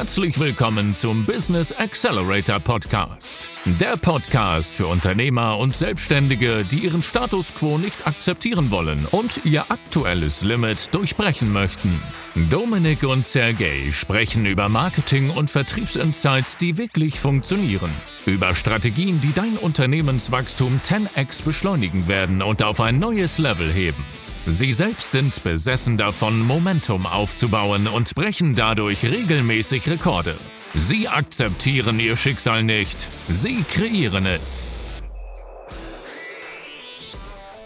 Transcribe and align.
Herzlich 0.00 0.40
willkommen 0.40 0.96
zum 0.96 1.26
Business 1.26 1.72
Accelerator 1.72 2.58
Podcast. 2.58 3.50
Der 3.66 3.98
Podcast 3.98 4.74
für 4.74 4.86
Unternehmer 4.86 5.58
und 5.58 5.76
Selbstständige, 5.76 6.64
die 6.64 6.78
ihren 6.78 7.02
Status 7.02 7.52
quo 7.54 7.76
nicht 7.76 8.06
akzeptieren 8.06 8.70
wollen 8.70 9.04
und 9.10 9.44
ihr 9.44 9.70
aktuelles 9.70 10.40
Limit 10.40 10.94
durchbrechen 10.94 11.52
möchten. 11.52 12.00
Dominik 12.48 13.02
und 13.02 13.26
Sergey 13.26 13.92
sprechen 13.92 14.46
über 14.46 14.70
Marketing 14.70 15.28
und 15.28 15.50
Vertriebsinsights, 15.50 16.56
die 16.56 16.78
wirklich 16.78 17.20
funktionieren. 17.20 17.90
Über 18.24 18.54
Strategien, 18.54 19.20
die 19.20 19.34
dein 19.34 19.58
Unternehmenswachstum 19.58 20.80
10x 20.82 21.44
beschleunigen 21.44 22.08
werden 22.08 22.40
und 22.40 22.62
auf 22.62 22.80
ein 22.80 22.98
neues 22.98 23.36
Level 23.36 23.70
heben. 23.70 24.02
Sie 24.46 24.72
selbst 24.72 25.12
sind 25.12 25.44
besessen 25.44 25.98
davon, 25.98 26.40
Momentum 26.40 27.06
aufzubauen 27.06 27.86
und 27.86 28.14
brechen 28.14 28.54
dadurch 28.54 29.04
regelmäßig 29.04 29.88
Rekorde. 29.88 30.34
Sie 30.74 31.08
akzeptieren 31.08 32.00
ihr 32.00 32.16
Schicksal 32.16 32.62
nicht, 32.62 33.10
sie 33.28 33.62
kreieren 33.68 34.24
es. 34.24 34.78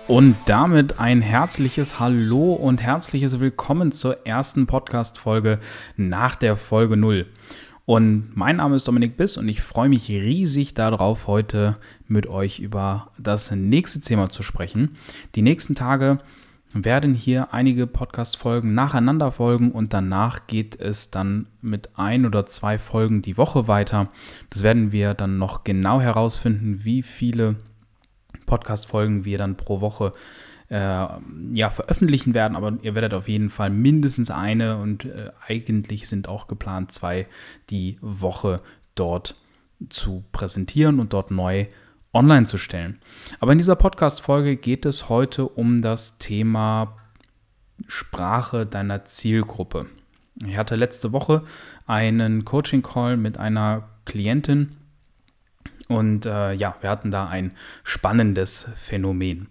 Und 0.08 0.36
damit 0.46 0.98
ein 0.98 1.22
herzliches 1.22 2.00
Hallo 2.00 2.54
und 2.54 2.82
herzliches 2.82 3.38
Willkommen 3.38 3.92
zur 3.92 4.26
ersten 4.26 4.66
Podcast-Folge 4.66 5.60
nach 5.96 6.34
der 6.34 6.56
Folge 6.56 6.96
0. 6.96 7.26
Und 7.86 8.32
mein 8.34 8.56
Name 8.56 8.74
ist 8.74 8.88
Dominik 8.88 9.16
Biss 9.16 9.36
und 9.36 9.48
ich 9.48 9.62
freue 9.62 9.88
mich 9.88 10.08
riesig 10.08 10.74
darauf, 10.74 11.28
heute 11.28 11.76
mit 12.08 12.26
euch 12.26 12.58
über 12.58 13.12
das 13.16 13.52
nächste 13.52 14.00
Thema 14.00 14.28
zu 14.28 14.42
sprechen. 14.42 14.98
Die 15.36 15.42
nächsten 15.42 15.76
Tage 15.76 16.18
werden 16.74 17.14
hier 17.14 17.54
einige 17.54 17.86
Podcast-Folgen 17.86 18.74
nacheinander 18.74 19.30
folgen 19.30 19.70
und 19.70 19.92
danach 19.92 20.48
geht 20.48 20.78
es 20.78 21.10
dann 21.10 21.46
mit 21.62 21.90
ein 21.94 22.26
oder 22.26 22.46
zwei 22.46 22.78
Folgen 22.78 23.22
die 23.22 23.36
Woche 23.36 23.68
weiter. 23.68 24.10
Das 24.50 24.64
werden 24.64 24.90
wir 24.90 25.14
dann 25.14 25.38
noch 25.38 25.62
genau 25.62 26.00
herausfinden, 26.00 26.84
wie 26.84 27.02
viele 27.02 27.54
Podcast-Folgen 28.46 29.24
wir 29.24 29.38
dann 29.38 29.56
pro 29.56 29.80
Woche 29.80 30.12
äh, 30.68 31.06
ja, 31.52 31.70
veröffentlichen 31.70 32.34
werden, 32.34 32.56
aber 32.56 32.76
ihr 32.82 32.96
werdet 32.96 33.14
auf 33.14 33.28
jeden 33.28 33.50
Fall 33.50 33.70
mindestens 33.70 34.30
eine 34.30 34.78
und 34.78 35.04
äh, 35.04 35.30
eigentlich 35.46 36.08
sind 36.08 36.28
auch 36.28 36.48
geplant 36.48 36.90
zwei 36.90 37.26
die 37.70 37.98
Woche 38.00 38.60
dort 38.96 39.36
zu 39.88 40.24
präsentieren 40.32 40.98
und 40.98 41.12
dort 41.12 41.30
neu 41.30 41.66
online 42.14 42.46
zu 42.46 42.58
stellen. 42.58 43.00
Aber 43.40 43.52
in 43.52 43.58
dieser 43.58 43.76
Podcast-Folge 43.76 44.56
geht 44.56 44.86
es 44.86 45.08
heute 45.08 45.46
um 45.46 45.80
das 45.80 46.18
Thema 46.18 46.96
Sprache 47.88 48.66
deiner 48.66 49.04
Zielgruppe. 49.04 49.86
Ich 50.46 50.56
hatte 50.56 50.76
letzte 50.76 51.12
Woche 51.12 51.42
einen 51.86 52.44
Coaching-Call 52.44 53.16
mit 53.16 53.38
einer 53.38 53.88
Klientin 54.04 54.76
und 55.88 56.24
äh, 56.24 56.52
ja, 56.54 56.76
wir 56.80 56.88
hatten 56.88 57.10
da 57.10 57.28
ein 57.28 57.52
spannendes 57.82 58.70
Phänomen. 58.74 59.48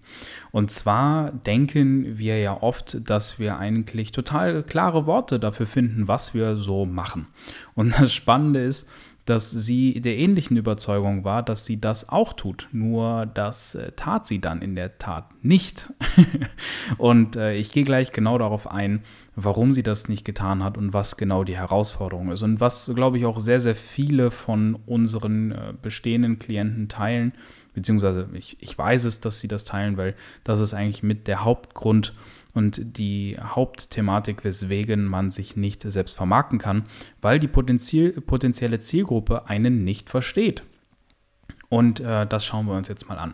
Und 0.52 0.72
zwar 0.72 1.32
denken 1.32 2.18
wir 2.18 2.40
ja 2.40 2.62
oft, 2.62 3.08
dass 3.10 3.40
wir 3.40 3.60
eigentlich 3.60 4.12
total 4.12 4.64
klare 4.64 5.06
Worte 5.06 5.40
dafür 5.40 5.68
finden, 5.68 6.08
was 6.08 6.34
wir 6.34 6.58
so 6.58 6.86
machen. 6.86 7.28
Und 7.76 8.00
das 8.00 8.14
Spannende 8.14 8.64
ist, 8.64 8.90
dass 9.26 9.52
sie 9.52 10.02
der 10.02 10.18
ähnlichen 10.18 10.58
Überzeugung 10.58 11.24
war, 11.24 11.44
dass 11.44 11.66
sie 11.66 11.80
das 11.80 12.10
auch 12.10 12.34
tut. 12.34 12.68
Nur 12.72 13.26
das 13.26 13.76
äh, 13.76 13.94
tat 13.96 14.28
sie 14.28 14.42
dann 14.42 14.62
in 14.62 14.76
der 14.76 14.98
Tat 14.98 15.26
nicht. 15.44 15.94
und 16.98 17.38
äh, 17.38 17.56
ich 17.56 17.72
gehe 17.72 17.86
gleich 17.86 18.12
genau 18.12 18.38
darauf 18.38 18.70
ein, 18.70 19.04
warum 19.36 19.74
sie 19.74 19.84
das 19.84 20.10
nicht 20.10 20.26
getan 20.26 20.64
hat 20.64 20.78
und 20.78 20.94
was 20.94 21.16
genau 21.16 21.46
die 21.46 21.56
Herausforderung 21.56 22.32
ist. 22.32 22.42
Und 22.42 22.60
was, 22.60 22.92
glaube 22.94 23.18
ich, 23.18 23.26
auch 23.26 23.40
sehr, 23.40 23.62
sehr 23.62 23.76
viele 23.76 24.30
von 24.30 24.78
unseren 24.86 25.52
äh, 25.54 25.74
bestehenden 25.82 26.40
Klienten 26.40 26.90
teilen, 26.90 27.34
beziehungsweise 27.74 28.30
ich, 28.34 28.58
ich 28.60 28.78
weiß 28.78 29.06
es, 29.06 29.22
dass 29.22 29.40
sie 29.40 29.48
das 29.48 29.64
teilen, 29.64 29.96
weil 29.96 30.16
das 30.44 30.60
ist 30.60 30.74
eigentlich 30.74 31.02
mit 31.02 31.28
der 31.28 31.46
Hauptgrund, 31.46 32.14
und 32.54 32.98
die 32.98 33.38
Hauptthematik, 33.40 34.44
weswegen 34.44 35.06
man 35.06 35.32
sich 35.32 35.56
nicht 35.56 35.82
selbst 35.82 36.16
vermarkten 36.16 36.60
kann, 36.60 36.84
weil 37.22 37.40
die 37.40 37.48
potenzielle 37.48 38.80
Zielgruppe 38.80 39.48
einen 39.48 39.84
nicht 39.84 40.10
versteht. 40.10 40.64
Und 41.70 42.00
äh, 42.00 42.28
das 42.28 42.46
schauen 42.46 42.68
wir 42.68 42.76
uns 42.76 42.88
jetzt 42.88 43.10
mal 43.10 43.18
an. 43.18 43.34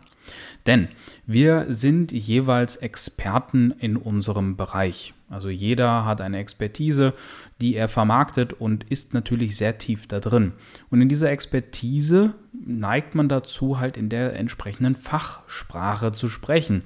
Denn 0.65 0.87
wir 1.25 1.67
sind 1.69 2.11
jeweils 2.11 2.75
Experten 2.75 3.71
in 3.79 3.97
unserem 3.97 4.57
Bereich. 4.57 5.13
Also 5.29 5.49
jeder 5.49 6.05
hat 6.05 6.21
eine 6.21 6.39
Expertise, 6.39 7.13
die 7.61 7.75
er 7.75 7.87
vermarktet 7.87 8.53
und 8.53 8.83
ist 8.85 9.13
natürlich 9.13 9.57
sehr 9.57 9.77
tief 9.77 10.07
da 10.07 10.19
drin. 10.19 10.53
Und 10.89 11.01
in 11.01 11.09
dieser 11.09 11.29
Expertise 11.29 12.33
neigt 12.51 13.13
man 13.13 13.29
dazu, 13.29 13.79
halt 13.79 13.95
in 13.95 14.09
der 14.09 14.35
entsprechenden 14.35 14.95
Fachsprache 14.95 16.11
zu 16.13 16.29
sprechen. 16.29 16.81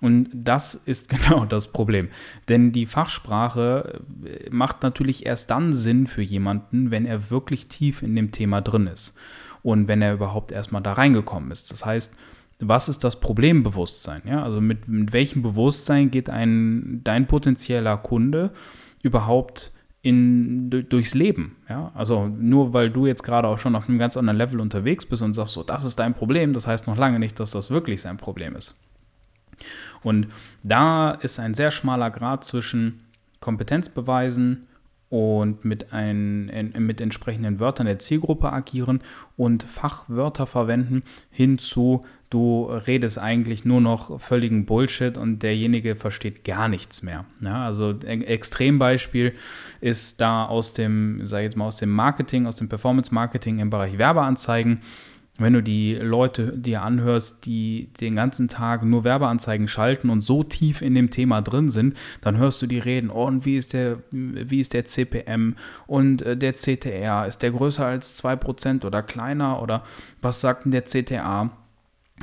Und 0.00 0.28
das 0.32 0.74
ist 0.74 1.08
genau 1.26 1.44
das 1.44 1.72
Problem. 1.72 2.08
Denn 2.48 2.70
die 2.70 2.86
Fachsprache 2.86 4.00
äh, 4.24 4.48
macht 4.50 4.82
natürlich 4.82 5.26
erst 5.26 5.50
dann 5.50 5.72
Sinn 5.72 6.06
für 6.06 6.22
jemanden, 6.22 6.92
wenn 6.92 7.04
er 7.04 7.30
wirklich 7.30 7.66
tief 7.66 8.02
in 8.02 8.14
dem 8.14 8.30
Thema 8.30 8.60
drin 8.60 8.86
ist. 8.86 9.16
Und 9.64 9.88
wenn 9.88 10.02
er 10.02 10.14
überhaupt 10.14 10.52
erstmal 10.52 10.82
da 10.82 10.92
reingekommen 10.92 11.50
ist. 11.50 11.72
Das 11.72 11.84
heißt, 11.84 12.14
was 12.60 12.88
ist 12.88 13.04
das 13.04 13.20
Problembewusstsein? 13.20 14.22
Ja, 14.24 14.42
also 14.42 14.60
mit, 14.60 14.88
mit 14.88 15.12
welchem 15.12 15.42
Bewusstsein 15.42 16.10
geht 16.10 16.28
ein, 16.28 17.02
dein 17.04 17.26
potenzieller 17.26 17.96
Kunde 17.96 18.50
überhaupt 19.02 19.72
in, 20.02 20.70
durchs 20.70 21.14
Leben? 21.14 21.56
Ja, 21.68 21.92
also 21.94 22.26
nur 22.26 22.72
weil 22.72 22.90
du 22.90 23.06
jetzt 23.06 23.22
gerade 23.22 23.46
auch 23.46 23.58
schon 23.58 23.76
auf 23.76 23.88
einem 23.88 23.98
ganz 23.98 24.16
anderen 24.16 24.38
Level 24.38 24.60
unterwegs 24.60 25.06
bist 25.06 25.22
und 25.22 25.34
sagst 25.34 25.54
so, 25.54 25.62
das 25.62 25.84
ist 25.84 25.98
dein 25.98 26.14
Problem, 26.14 26.52
das 26.52 26.66
heißt 26.66 26.86
noch 26.86 26.96
lange 26.96 27.18
nicht, 27.18 27.38
dass 27.38 27.52
das 27.52 27.70
wirklich 27.70 28.00
sein 28.00 28.16
Problem 28.16 28.56
ist. 28.56 28.80
Und 30.02 30.28
da 30.62 31.12
ist 31.12 31.38
ein 31.38 31.54
sehr 31.54 31.70
schmaler 31.70 32.10
Grad 32.10 32.44
zwischen 32.44 33.00
Kompetenzbeweisen 33.40 34.68
und 35.10 35.64
mit, 35.64 35.92
ein, 35.92 36.72
mit 36.78 37.00
entsprechenden 37.00 37.60
Wörtern 37.60 37.86
der 37.86 37.98
Zielgruppe 37.98 38.52
agieren 38.52 39.00
und 39.36 39.62
Fachwörter 39.62 40.46
verwenden 40.46 41.02
hinzu, 41.30 42.04
du 42.30 42.64
redest 42.66 43.18
eigentlich 43.18 43.64
nur 43.64 43.80
noch 43.80 44.20
völligen 44.20 44.66
Bullshit 44.66 45.16
und 45.16 45.42
derjenige 45.42 45.96
versteht 45.96 46.44
gar 46.44 46.68
nichts 46.68 47.02
mehr. 47.02 47.24
Ja, 47.40 47.64
also 47.64 47.94
ein 48.06 48.22
Extrembeispiel 48.22 49.34
ist 49.80 50.20
da 50.20 50.44
aus 50.44 50.74
dem, 50.74 51.26
sag 51.26 51.38
ich 51.38 51.44
jetzt 51.44 51.56
mal, 51.56 51.66
aus 51.66 51.76
dem 51.76 51.90
Marketing, 51.90 52.46
aus 52.46 52.56
dem 52.56 52.68
Performance-Marketing 52.68 53.58
im 53.58 53.70
Bereich 53.70 53.98
Werbeanzeigen 53.98 54.80
wenn 55.38 55.52
du 55.52 55.62
die 55.62 55.94
Leute 55.94 56.52
dir 56.58 56.82
anhörst, 56.82 57.46
die 57.46 57.90
den 58.00 58.16
ganzen 58.16 58.48
Tag 58.48 58.82
nur 58.84 59.04
Werbeanzeigen 59.04 59.68
schalten 59.68 60.10
und 60.10 60.22
so 60.22 60.42
tief 60.42 60.82
in 60.82 60.94
dem 60.94 61.10
Thema 61.10 61.40
drin 61.40 61.70
sind, 61.70 61.96
dann 62.20 62.36
hörst 62.36 62.60
du 62.60 62.66
die 62.66 62.80
reden, 62.80 63.08
oh, 63.08 63.24
und 63.24 63.46
wie 63.46 63.56
ist 63.56 63.72
der, 63.72 64.00
wie 64.10 64.58
ist 64.58 64.74
der 64.74 64.84
CPM 64.84 65.54
und 65.86 66.22
äh, 66.22 66.36
der 66.36 66.54
CTR, 66.54 67.26
ist 67.26 67.38
der 67.42 67.52
größer 67.52 67.86
als 67.86 68.20
2% 68.22 68.84
oder 68.84 69.02
kleiner 69.02 69.62
oder 69.62 69.84
was 70.20 70.40
sagt 70.40 70.64
denn 70.64 70.72
der 70.72 70.84
CTA? 70.84 71.50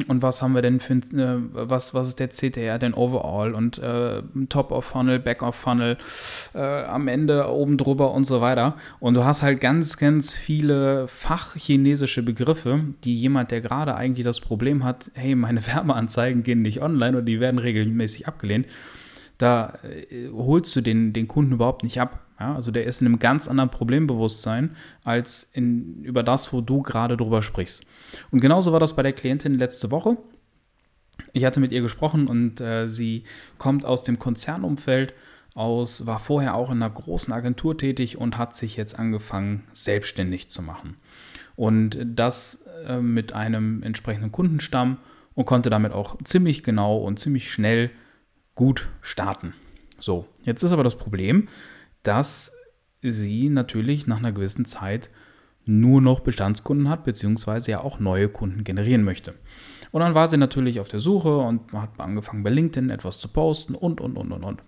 Und 0.08 0.22
was 0.22 0.42
haben 0.42 0.54
wir 0.54 0.62
denn 0.62 0.80
für, 0.80 0.94
äh, 0.94 1.40
was, 1.52 1.94
was 1.94 2.10
ist 2.10 2.20
der 2.20 2.30
CTR 2.30 2.80
denn 2.80 2.94
overall 2.94 3.54
und 3.54 3.78
äh, 3.78 4.22
Top 4.50 4.72
of 4.72 4.86
Funnel, 4.86 5.20
Back 5.20 5.42
of 5.42 5.56
Funnel, 5.56 5.98
äh, 6.54 6.84
am 6.84 7.08
Ende 7.08 7.50
oben 7.50 7.78
drüber 7.78 8.12
und 8.12 8.26
so 8.26 8.42
weiter. 8.42 8.76
Und 9.00 9.14
du 9.14 9.24
hast 9.24 9.42
halt 9.42 9.62
ganz, 9.62 9.98
ganz 9.98 10.34
viele 10.34 11.08
fachchinesische 11.08 12.24
Begriffe, 12.24 12.82
die 13.04 13.16
jemand, 13.16 13.52
der 13.52 13.62
gerade 13.62 13.96
eigentlich 13.96 14.26
das 14.26 14.42
Problem 14.42 14.84
hat, 14.84 15.12
hey, 15.14 15.36
meine 15.36 15.66
Werbeanzeigen 15.74 16.44
gehen 16.44 16.62
nicht 16.62 16.82
online 16.82 17.18
und 17.18 17.26
die 17.26 17.40
werden 17.40 17.60
regelmäßig 17.60 18.28
abgelehnt, 18.28 18.68
da 19.38 19.80
äh, 19.84 20.30
holst 20.32 20.76
du 20.76 20.82
den, 20.82 21.14
den 21.14 21.28
Kunden 21.28 21.54
überhaupt 21.54 21.84
nicht 21.84 22.00
ab. 22.02 22.20
Ja, 22.40 22.54
also 22.54 22.72
der 22.72 22.84
ist 22.84 23.02
in 23.02 23.08
einem 23.08 23.20
ganz 23.20 23.48
anderen 23.48 23.70
Problembewusstsein 23.70 24.76
als 25.06 25.50
in, 25.54 26.04
über 26.04 26.22
das, 26.22 26.52
wo 26.52 26.60
du 26.60 26.82
gerade 26.82 27.16
drüber 27.16 27.42
sprichst. 27.42 27.86
Und 28.32 28.42
genauso 28.42 28.72
war 28.72 28.80
das 28.80 28.96
bei 28.96 29.04
der 29.04 29.14
Klientin 29.14 29.58
letzte 29.58 29.92
Woche. 29.92 30.18
Ich 31.34 31.46
hatte 31.46 31.60
mit 31.60 31.72
ihr 31.72 31.82
gesprochen 31.82 32.28
und 32.28 32.62
äh, 32.62 32.88
sie 32.88 33.24
kommt 33.58 33.86
aus 33.86 34.04
dem 34.04 34.20
Konzernumfeld, 34.20 35.14
aus, 35.54 36.06
war 36.06 36.20
vorher 36.20 36.56
auch 36.56 36.70
in 36.70 36.82
einer 36.84 36.90
großen 36.90 37.34
Agentur 37.34 37.78
tätig 37.78 38.18
und 38.18 38.38
hat 38.38 38.56
sich 38.56 38.76
jetzt 38.76 39.00
angefangen, 39.00 39.64
selbstständig 39.72 40.50
zu 40.50 40.62
machen. 40.62 40.98
Und 41.56 41.98
das 42.06 42.66
äh, 42.86 43.00
mit 43.00 43.34
einem 43.34 43.82
entsprechenden 43.84 44.32
Kundenstamm 44.32 44.98
und 45.34 45.46
konnte 45.46 45.70
damit 45.70 45.94
auch 45.94 46.18
ziemlich 46.24 46.64
genau 46.64 46.98
und 46.98 47.20
ziemlich 47.20 47.50
schnell 47.50 47.92
gut 48.54 48.90
starten. 49.02 49.54
So, 50.00 50.28
jetzt 50.44 50.64
ist 50.64 50.72
aber 50.72 50.84
das 50.84 50.98
Problem, 50.98 51.48
dass 52.04 52.54
sie 53.02 53.50
natürlich 53.50 54.08
nach 54.08 54.18
einer 54.18 54.32
gewissen 54.32 54.66
Zeit 54.66 55.10
nur 55.66 56.02
noch 56.02 56.20
Bestandskunden 56.20 56.90
hat, 56.90 57.04
beziehungsweise 57.04 57.72
ja 57.72 57.82
auch 57.82 58.00
neue 58.00 58.30
Kunden 58.30 58.64
generieren 58.64 59.04
möchte. 59.04 59.34
Und 59.92 60.02
dann 60.02 60.14
war 60.14 60.28
sie 60.28 60.38
natürlich 60.38 60.80
auf 60.80 60.88
der 60.88 61.00
Suche 61.00 61.38
und 61.38 61.72
hat 61.74 62.00
angefangen 62.00 62.44
bei 62.44 62.50
LinkedIn 62.50 62.90
etwas 62.90 63.20
zu 63.20 63.28
posten 63.30 63.76
und, 63.76 64.02
und, 64.02 64.18
und, 64.18 64.32
und, 64.32 64.44
und. 64.44 64.62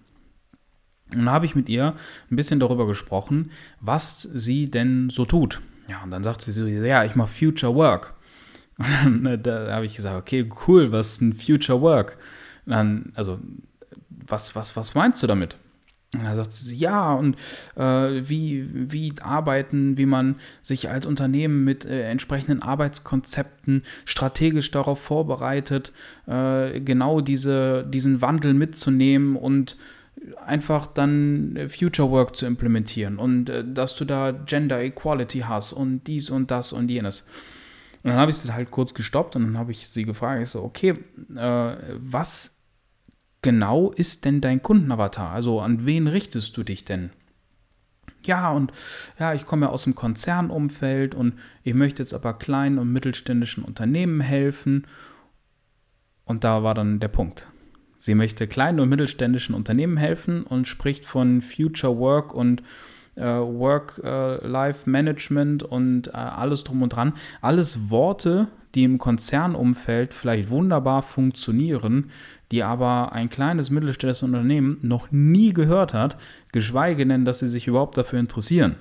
Und 1.14 1.20
dann 1.20 1.30
habe 1.30 1.46
ich 1.46 1.56
mit 1.56 1.70
ihr 1.70 1.96
ein 2.30 2.36
bisschen 2.36 2.60
darüber 2.60 2.86
gesprochen, 2.86 3.52
was 3.80 4.22
sie 4.22 4.70
denn 4.70 5.10
so 5.10 5.26
tut. 5.26 5.62
Ja, 5.88 6.04
und 6.04 6.12
dann 6.12 6.24
sagt 6.24 6.42
sie 6.42 6.52
so, 6.52 6.66
ja, 6.66 7.06
ich 7.06 7.16
mache 7.16 7.30
Future 7.30 7.76
Work. 7.76 8.16
Und 9.06 9.24
dann 9.24 9.42
da 9.42 9.72
habe 9.72 9.86
ich 9.86 9.96
gesagt, 9.96 10.16
okay, 10.18 10.48
cool, 10.68 10.92
was 10.92 11.14
ist 11.14 11.22
ein 11.22 11.34
Future 11.34 11.82
Work? 11.82 12.18
Dann, 12.66 13.12
also, 13.16 13.40
was, 14.10 14.56
was, 14.56 14.76
was 14.76 14.94
meinst 14.94 15.24
du 15.24 15.28
damit? 15.28 15.56
Und 16.14 16.24
er 16.24 16.36
sagt 16.38 16.54
sie, 16.54 16.76
ja, 16.76 17.14
und 17.14 17.36
äh, 17.76 17.82
wie, 17.82 18.70
wie 18.72 19.14
arbeiten, 19.22 19.98
wie 19.98 20.06
man 20.06 20.36
sich 20.62 20.90
als 20.90 21.06
Unternehmen 21.06 21.66
mit 21.66 21.84
äh, 21.84 22.10
entsprechenden 22.10 22.62
Arbeitskonzepten 22.62 23.84
strategisch 24.06 24.72
darauf 24.72 25.02
vorbereitet, 25.02 25.92
äh, 26.26 26.80
genau 26.80 27.20
diese, 27.20 27.86
diesen 27.86 28.22
Wandel 28.22 28.54
mitzunehmen 28.54 29.36
und 29.36 29.76
einfach 30.46 30.88
dann 30.88 31.58
Future 31.68 32.10
Work 32.10 32.36
zu 32.36 32.46
implementieren 32.46 33.20
und 33.20 33.50
äh, 33.50 33.64
dass 33.66 33.96
du 33.96 34.06
da 34.06 34.32
Gender 34.32 34.82
Equality 34.82 35.40
hast 35.40 35.74
und 35.74 36.06
dies 36.08 36.30
und 36.30 36.52
das 36.52 36.72
und 36.72 36.90
jenes. 36.90 37.28
Und 38.04 38.12
dann 38.12 38.20
habe 38.20 38.32
ich 38.32 38.38
sie 38.38 38.54
halt 38.54 38.72
kurz 38.72 38.94
gestoppt 38.94 39.36
und 39.36 39.44
dann 39.44 39.58
habe 39.58 39.72
ich 39.72 39.90
sie 39.90 40.06
gefragt, 40.06 40.42
ich 40.42 40.50
so, 40.50 40.64
okay, 40.64 40.98
äh, 41.36 41.76
was 42.00 42.57
genau 43.42 43.92
ist 43.92 44.26
denn 44.26 44.42
dein 44.42 44.62
Kundenavatar? 44.62 45.32
Also 45.32 45.62
an 45.62 45.86
wen 45.86 46.08
richtest 46.08 46.58
du 46.58 46.64
dich 46.64 46.84
denn? 46.86 47.12
Ja, 48.24 48.52
und 48.52 48.72
ja, 49.20 49.34
ich 49.34 49.46
komme 49.46 49.68
ja 49.68 49.72
aus 49.72 49.84
dem 49.84 49.96
Konzernumfeld 49.96 51.16
und 51.16 51.36
ich 51.64 51.74
möchte 51.74 52.04
jetzt 52.04 52.14
aber 52.14 52.34
kleinen 52.34 52.78
und 52.78 52.92
mittelständischen 52.92 53.64
Unternehmen 53.64 54.20
helfen. 54.20 54.86
Und 56.26 56.44
da 56.44 56.64
war 56.64 56.74
dann 56.74 57.00
der 57.00 57.08
Punkt. 57.08 57.48
Sie 58.00 58.16
möchte 58.16 58.48
kleinen 58.48 58.80
und 58.80 58.90
mittelständischen 58.90 59.54
Unternehmen 59.56 59.98
helfen 59.98 60.44
und 60.44 60.68
spricht 60.68 61.06
von 61.06 61.42
Future 61.42 61.98
Work 61.98 62.34
und 62.34 62.64
äh, 63.16 63.24
Work-Life-Management 63.24 65.64
äh, 65.64 65.66
und 65.66 66.10
äh, 66.10 66.12
alles 66.12 66.64
drum 66.64 66.84
und 66.84 66.90
dran. 66.90 67.14
Alles 67.42 67.90
Worte, 67.90 68.48
die 68.76 68.84
im 68.84 68.98
Konzernumfeld 68.98 70.14
vielleicht 70.14 70.50
wunderbar 70.50 71.02
funktionieren, 71.02 72.12
die 72.52 72.64
aber 72.64 73.12
ein 73.12 73.30
kleines 73.30 73.70
mittelständisches 73.70 74.24
Unternehmen 74.24 74.78
noch 74.82 75.12
nie 75.12 75.54
gehört 75.54 75.94
hat, 75.94 76.18
geschweige 76.52 77.06
denn, 77.06 77.26
dass 77.26 77.40
sie 77.40 77.48
sich 77.48 77.68
überhaupt 77.68 77.98
dafür 77.98 78.20
interessieren. 78.20 78.76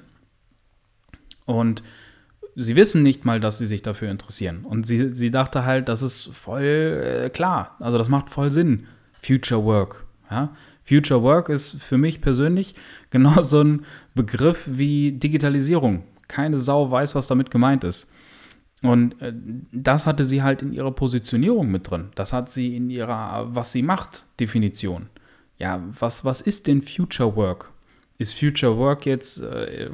Und 1.45 1.83
sie 2.55 2.77
wissen 2.77 3.03
nicht 3.03 3.25
mal, 3.25 3.41
dass 3.41 3.59
sie 3.59 3.67
sich 3.67 3.83
dafür 3.83 4.11
interessieren. 4.11 4.65
Und 4.65 4.87
sie, 4.87 5.15
sie 5.15 5.31
dachte 5.31 5.65
halt, 5.65 5.89
das 5.89 6.03
ist 6.03 6.29
voll 6.33 6.63
äh, 7.25 7.31
klar. 7.31 7.77
Also 7.81 7.99
das 7.99 8.09
macht 8.09 8.31
voll 8.31 8.51
Sinn. 8.51 8.87
Future 9.21 9.65
Work. 9.65 10.05
Ja? 10.31 10.55
Future 10.83 11.23
Work 11.23 11.49
ist 11.49 11.83
für 11.83 11.99
mich 11.99 12.21
persönlich 12.21 12.75
genau 13.11 13.43
so 13.43 13.63
ein 13.63 13.85
Begriff 14.15 14.69
wie 14.71 15.13
Digitalisierung. 15.13 16.05
Keine 16.29 16.59
Sau 16.59 16.91
weiß, 16.91 17.15
was 17.15 17.29
damit 17.29 17.51
gemeint 17.51 17.85
ist. 17.85 18.13
Und 18.83 19.21
äh, 19.23 19.33
das 19.73 20.07
hatte 20.07 20.25
sie 20.25 20.43
halt 20.43 20.63
in 20.63 20.73
ihrer 20.73 20.93
Positionierung 20.93 21.71
mit 21.71 21.91
drin. 21.91 22.11
Das 22.15 22.33
hat 22.33 22.51
sie 22.51 22.77
in 22.77 22.91
ihrer 22.91 23.49
Was 23.55 23.73
sie 23.73 23.83
macht 23.83 24.27
Definition. 24.39 25.09
Ja, 25.59 25.83
was, 25.99 26.25
was 26.25 26.41
ist 26.41 26.67
denn 26.67 26.83
Future 26.83 27.35
Work? 27.37 27.73
Ist 28.19 28.35
Future 28.39 28.77
Work 28.77 29.07
jetzt 29.07 29.43
äh, 29.43 29.91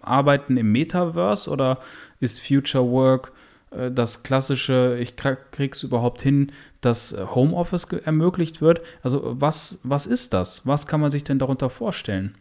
Arbeiten 0.00 0.56
im 0.56 0.72
Metaverse 0.72 1.50
oder 1.50 1.78
ist 2.20 2.40
Future 2.46 2.90
Work 2.90 3.32
äh, 3.70 3.90
das 3.90 4.22
klassische, 4.22 4.98
ich 5.00 5.14
krieg's 5.16 5.82
überhaupt 5.82 6.20
hin, 6.22 6.52
dass 6.82 7.16
Homeoffice 7.34 7.84
ermöglicht 8.04 8.60
wird? 8.60 8.82
Also 9.02 9.22
was, 9.40 9.78
was 9.82 10.06
ist 10.06 10.34
das? 10.34 10.66
Was 10.66 10.86
kann 10.86 11.00
man 11.00 11.10
sich 11.10 11.24
denn 11.24 11.38
darunter 11.38 11.70
vorstellen? 11.70 12.34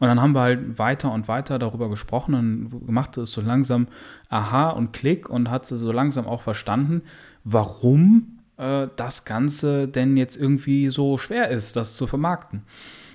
Und 0.00 0.08
dann 0.08 0.20
haben 0.20 0.34
wir 0.34 0.40
halt 0.40 0.78
weiter 0.78 1.12
und 1.12 1.28
weiter 1.28 1.58
darüber 1.58 1.90
gesprochen 1.90 2.34
und 2.34 2.90
machte 2.90 3.22
es 3.22 3.32
so 3.32 3.42
langsam 3.42 3.86
Aha 4.30 4.70
und 4.70 4.92
Klick 4.92 5.28
und 5.28 5.50
hat 5.50 5.66
sie 5.66 5.76
so 5.76 5.92
langsam 5.92 6.26
auch 6.26 6.40
verstanden, 6.40 7.02
warum 7.44 8.38
äh, 8.56 8.88
das 8.96 9.26
Ganze 9.26 9.88
denn 9.88 10.16
jetzt 10.16 10.36
irgendwie 10.36 10.88
so 10.88 11.18
schwer 11.18 11.50
ist, 11.50 11.76
das 11.76 11.94
zu 11.94 12.06
vermarkten. 12.06 12.62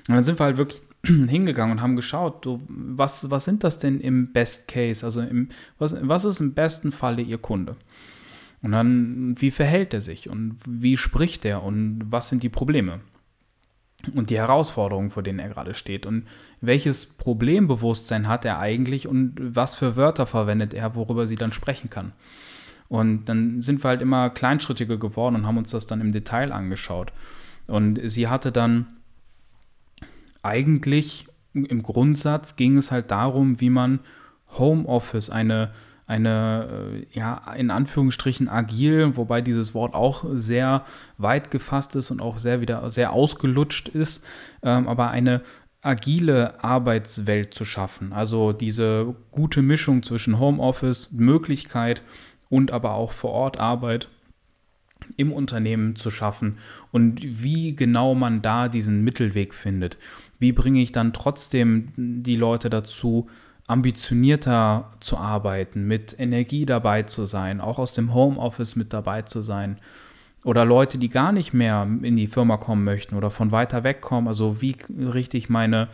Und 0.08 0.14
dann 0.14 0.24
sind 0.24 0.40
wir 0.40 0.44
halt 0.46 0.58
wirklich 0.58 0.84
hingegangen 1.04 1.78
und 1.78 1.82
haben 1.82 1.96
geschaut, 1.96 2.46
du, 2.46 2.62
was, 2.68 3.32
was 3.32 3.46
sind 3.46 3.64
das 3.64 3.80
denn 3.80 4.00
im 4.00 4.32
Best 4.32 4.68
Case? 4.68 5.04
Also 5.04 5.22
im, 5.22 5.50
was, 5.80 5.96
was 6.02 6.24
ist 6.24 6.40
im 6.40 6.54
besten 6.54 6.92
Falle 6.92 7.24
Ihr 7.24 7.40
Kunde? 7.40 7.78
Und 8.62 8.74
dann, 8.74 9.36
wie 9.40 9.50
verhält 9.52 9.96
er 9.96 10.02
sich 10.02 10.30
und 10.30 10.58
wie 10.68 10.98
spricht 10.98 11.46
er 11.46 11.64
und 11.64 12.04
was 12.10 12.30
sind 12.30 12.44
die 12.44 12.50
Probleme? 12.50 13.00
Und 14.14 14.30
die 14.30 14.38
Herausforderungen, 14.38 15.10
vor 15.10 15.24
denen 15.24 15.40
er 15.40 15.50
gerade 15.50 15.74
steht 15.74 16.06
und 16.06 16.28
welches 16.62 17.06
Problembewusstsein 17.06 18.28
hat 18.28 18.46
er 18.46 18.60
eigentlich 18.60 19.08
und 19.08 19.36
was 19.38 19.76
für 19.76 19.96
Wörter 19.96 20.26
verwendet 20.26 20.74
er, 20.74 20.96
worüber 20.96 21.28
sie 21.28 21.36
dann 21.36 21.52
sprechen 21.52 21.90
kann. 21.90 22.12
Und 22.88 23.26
dann 23.26 23.62
sind 23.62 23.84
wir 23.84 23.90
halt 23.90 24.02
immer 24.02 24.30
kleinschrittiger 24.30 24.98
geworden 24.98 25.36
und 25.36 25.48
haben 25.48 25.58
uns 25.58 25.72
das 25.72 25.88
dann 25.88 26.02
im 26.02 26.12
Detail 26.12 26.52
angeschaut. 26.52 27.12
Und 27.68 28.00
sie 28.04 28.28
hatte 28.28 28.52
dann 28.52 28.88
eigentlich 30.44 31.28
im 31.54 31.84
Grundsatz 31.84 32.58
ging 32.58 32.78
es 32.78 32.92
halt 32.92 33.12
darum, 33.12 33.62
wie 33.62 33.70
man 33.70 34.00
Homeoffice, 34.58 35.30
eine 35.30 35.72
eine, 36.08 37.04
äh, 37.12 37.18
ja, 37.18 37.54
in 37.58 37.72
Anführungsstrichen 37.72 38.48
agil, 38.50 39.18
wobei 39.18 39.42
dieses 39.42 39.74
Wort 39.74 39.96
auch 39.96 40.26
sehr 40.34 40.86
weit 41.18 41.52
gefasst 41.52 41.96
ist 41.96 42.12
und 42.12 42.22
auch 42.22 42.38
sehr 42.38 42.62
wieder 42.62 42.90
sehr 42.90 43.12
ausgelutscht 43.14 43.90
ist, 43.90 44.24
ähm, 44.62 44.88
aber 44.88 45.10
eine 45.10 45.42
agile 45.82 46.64
Arbeitswelt 46.64 47.54
zu 47.54 47.66
schaffen. 47.66 48.12
Also 48.14 48.54
diese 48.54 49.16
gute 49.32 49.62
Mischung 49.62 50.04
zwischen 50.04 50.40
Homeoffice, 50.40 51.12
Möglichkeit 51.12 52.02
und 52.50 52.72
aber 52.72 52.94
auch 52.94 53.12
vor 53.12 53.32
Ort 53.32 53.60
Arbeit 53.60 54.08
im 55.18 55.32
Unternehmen 55.32 55.96
zu 55.96 56.10
schaffen 56.10 56.58
und 56.92 57.22
wie 57.22 57.76
genau 57.76 58.16
man 58.16 58.42
da 58.42 58.68
diesen 58.68 59.04
Mittelweg 59.04 59.54
findet. 59.54 59.98
Wie 60.40 60.52
bringe 60.52 60.82
ich 60.82 60.92
dann 60.92 61.14
trotzdem 61.14 61.90
die 61.96 62.36
Leute 62.36 62.70
dazu, 62.70 63.30
ambitionierter 63.68 64.92
zu 65.00 65.18
arbeiten, 65.18 65.88
mit 65.88 66.16
Energie 66.20 66.66
dabei 66.66 67.04
zu 67.04 67.26
sein, 67.26 67.62
auch 67.62 67.80
aus 67.80 67.94
dem 67.94 68.14
Homeoffice 68.14 68.76
mit 68.76 68.94
dabei 68.94 69.24
zu 69.24 69.42
sein. 69.42 69.80
Oder 70.44 70.64
Leute, 70.64 71.00
die 71.00 71.10
gar 71.10 71.32
nicht 71.32 71.54
mehr 71.54 71.88
in 72.04 72.16
die 72.16 72.28
Firma 72.28 72.58
kommen 72.58 72.84
möchten 72.84 73.16
oder 73.16 73.32
von 73.32 73.52
weiter 73.52 73.84
weg 73.84 74.02
kommen. 74.02 74.28
Also 74.28 74.62
wie 74.62 74.76
richte 74.96 75.38
ich 75.38 75.50
meine, 75.50 75.88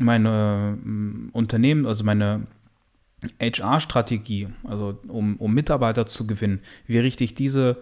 meine 0.00 0.78
mm, 0.82 1.28
Unternehmen, 1.32 1.84
also 1.84 2.04
meine 2.04 2.46
HR-Strategie, 3.40 4.48
also 4.64 4.98
um, 5.08 5.36
um 5.36 5.52
Mitarbeiter 5.52 6.06
zu 6.06 6.26
gewinnen, 6.26 6.60
wie 6.86 6.98
richte 6.98 7.24
ich 7.24 7.34
diese 7.34 7.76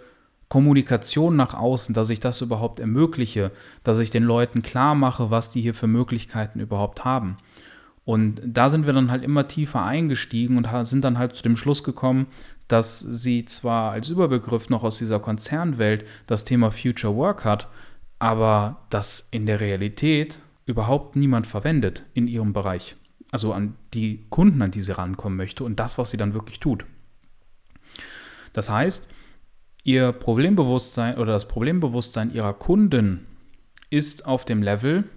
Kommunikation 0.49 1.37
nach 1.37 1.54
außen, 1.54 1.95
dass 1.95 2.11
ich 2.11 2.19
das 2.19 2.40
überhaupt 2.40 2.81
ermögliche, 2.81 3.52
dass 3.85 4.00
ich 4.00 4.11
den 4.11 4.23
Leuten 4.25 4.62
klar 4.62 4.97
mache, 4.97 5.31
was 5.31 5.50
die 5.50 5.61
hier 5.61 5.75
für 5.75 5.87
Möglichkeiten 5.88 6.59
überhaupt 6.59 7.04
haben. 7.04 7.37
Und 8.07 8.41
da 8.45 8.71
sind 8.71 8.87
wir 8.87 8.93
dann 8.93 9.11
halt 9.11 9.25
immer 9.25 9.49
tiefer 9.49 9.85
eingestiegen 9.85 10.57
und 10.57 10.69
sind 10.87 11.03
dann 11.03 11.19
halt 11.19 11.35
zu 11.35 11.43
dem 11.43 11.57
Schluss 11.57 11.83
gekommen, 11.83 12.29
dass 12.69 13.01
sie 13.01 13.45
zwar 13.47 13.91
als 13.91 14.11
Überbegriff 14.11 14.71
noch 14.71 14.85
aus 14.85 14.99
dieser 14.99 15.19
Konzernwelt 15.19 16.07
das 16.29 16.45
Thema 16.45 16.71
Future 16.71 17.17
Work 17.17 17.45
hat, 17.45 17.67
aber 18.21 18.87
das 18.91 19.27
in 19.33 19.45
der 19.45 19.59
Realität 19.59 20.41
überhaupt 20.67 21.17
niemand 21.17 21.49
verwendet 21.49 22.05
in 22.15 22.29
ihrem 22.29 22.53
Bereich. 22.53 22.95
Also 23.33 23.53
an 23.53 23.75
die 23.93 24.25
Kunden, 24.31 24.63
an 24.63 24.71
die 24.71 24.83
sie 24.83 24.97
rankommen 24.97 25.37
möchte 25.37 25.65
und 25.65 25.81
das, 25.81 25.99
was 25.99 26.13
sie 26.13 26.17
dann 26.17 26.33
wirklich 26.33 26.61
tut. 26.61 26.87
Das 28.53 28.71
heißt, 28.71 29.09
ihr 29.83 30.13
Problembewusstsein 30.13 31.19
oder 31.19 31.33
das 31.33 31.49
Problembewusstsein 31.49 32.33
ihrer 32.33 32.55
Kunden 32.55 33.27
ist 33.91 34.27
auf 34.27 34.45
dem 34.45 34.63
Level, 34.63 35.11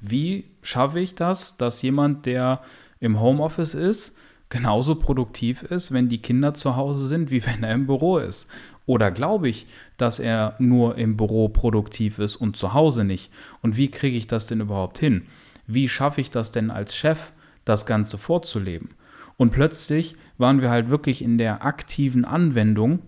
wie 0.00 0.44
schaffe 0.62 1.00
ich 1.00 1.14
das, 1.14 1.56
dass 1.56 1.82
jemand, 1.82 2.26
der 2.26 2.62
im 3.00 3.20
Homeoffice 3.20 3.74
ist, 3.74 4.16
genauso 4.48 4.94
produktiv 4.94 5.62
ist, 5.62 5.92
wenn 5.92 6.08
die 6.08 6.22
Kinder 6.22 6.54
zu 6.54 6.76
Hause 6.76 7.06
sind, 7.06 7.30
wie 7.30 7.44
wenn 7.46 7.62
er 7.62 7.74
im 7.74 7.86
Büro 7.86 8.18
ist? 8.18 8.48
Oder 8.86 9.10
glaube 9.10 9.48
ich, 9.48 9.66
dass 9.98 10.18
er 10.18 10.54
nur 10.58 10.96
im 10.96 11.16
Büro 11.16 11.48
produktiv 11.48 12.18
ist 12.18 12.36
und 12.36 12.56
zu 12.56 12.72
Hause 12.72 13.04
nicht? 13.04 13.30
Und 13.60 13.76
wie 13.76 13.90
kriege 13.90 14.16
ich 14.16 14.26
das 14.26 14.46
denn 14.46 14.60
überhaupt 14.60 14.98
hin? 14.98 15.26
Wie 15.66 15.88
schaffe 15.88 16.22
ich 16.22 16.30
das 16.30 16.52
denn 16.52 16.70
als 16.70 16.96
Chef, 16.96 17.32
das 17.66 17.84
Ganze 17.84 18.16
vorzuleben? 18.16 18.90
Und 19.36 19.50
plötzlich 19.50 20.16
waren 20.38 20.62
wir 20.62 20.70
halt 20.70 20.88
wirklich 20.88 21.22
in 21.22 21.36
der 21.36 21.64
aktiven 21.64 22.24
Anwendung 22.24 23.00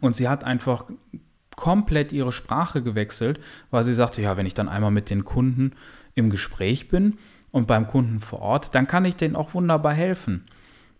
und 0.00 0.16
sie 0.16 0.28
hat 0.28 0.42
einfach 0.42 0.86
komplett 1.56 2.12
ihre 2.12 2.32
Sprache 2.32 2.82
gewechselt, 2.82 3.40
weil 3.70 3.84
sie 3.84 3.94
sagte, 3.94 4.22
ja, 4.22 4.36
wenn 4.36 4.46
ich 4.46 4.54
dann 4.54 4.68
einmal 4.68 4.90
mit 4.90 5.10
den 5.10 5.24
Kunden 5.24 5.72
im 6.14 6.30
Gespräch 6.30 6.88
bin 6.88 7.18
und 7.50 7.66
beim 7.66 7.86
Kunden 7.86 8.20
vor 8.20 8.40
Ort, 8.40 8.74
dann 8.74 8.86
kann 8.86 9.04
ich 9.04 9.16
denen 9.16 9.36
auch 9.36 9.54
wunderbar 9.54 9.92
helfen. 9.92 10.44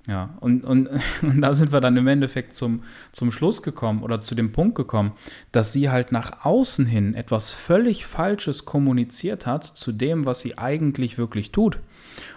Ja, 0.09 0.31
und, 0.41 0.65
und, 0.65 0.89
und 1.23 1.41
da 1.41 1.55
sind 1.55 1.73
wir 1.73 1.81
dann 1.81 1.97
im 1.97 2.09
Endeffekt 2.09 2.55
zum, 2.55 2.83
zum 3.13 3.31
Schluss 3.31 3.63
gekommen 3.63 4.03
oder 4.03 4.21
zu 4.21 4.35
dem 4.35 4.53
Punkt 4.53 4.75
gekommen, 4.75 5.13
dass 5.53 5.73
sie 5.73 5.91
halt 5.91 6.13
nach 6.13 6.45
außen 6.45 6.87
hin 6.87 7.15
etwas 7.15 7.53
völlig 7.53 8.05
Falsches 8.05 8.65
kommuniziert 8.65 9.47
hat 9.47 9.65
zu 9.65 9.93
dem, 9.93 10.27
was 10.27 10.41
sie 10.41 10.59
eigentlich 10.59 11.19
wirklich 11.19 11.53
tut. 11.53 11.79